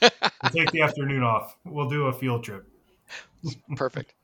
[0.00, 0.10] we'll
[0.50, 1.56] take the afternoon off.
[1.64, 2.66] We'll do a field trip.
[3.76, 4.14] Perfect.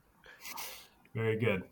[1.15, 1.65] Very good.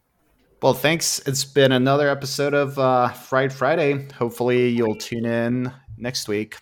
[0.62, 1.20] Well, thanks.
[1.26, 4.06] It's been another episode of uh, Fried Friday.
[4.12, 6.56] Hopefully, you'll tune in next week.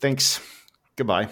[0.00, 0.40] Thanks.
[0.96, 1.28] Goodbye.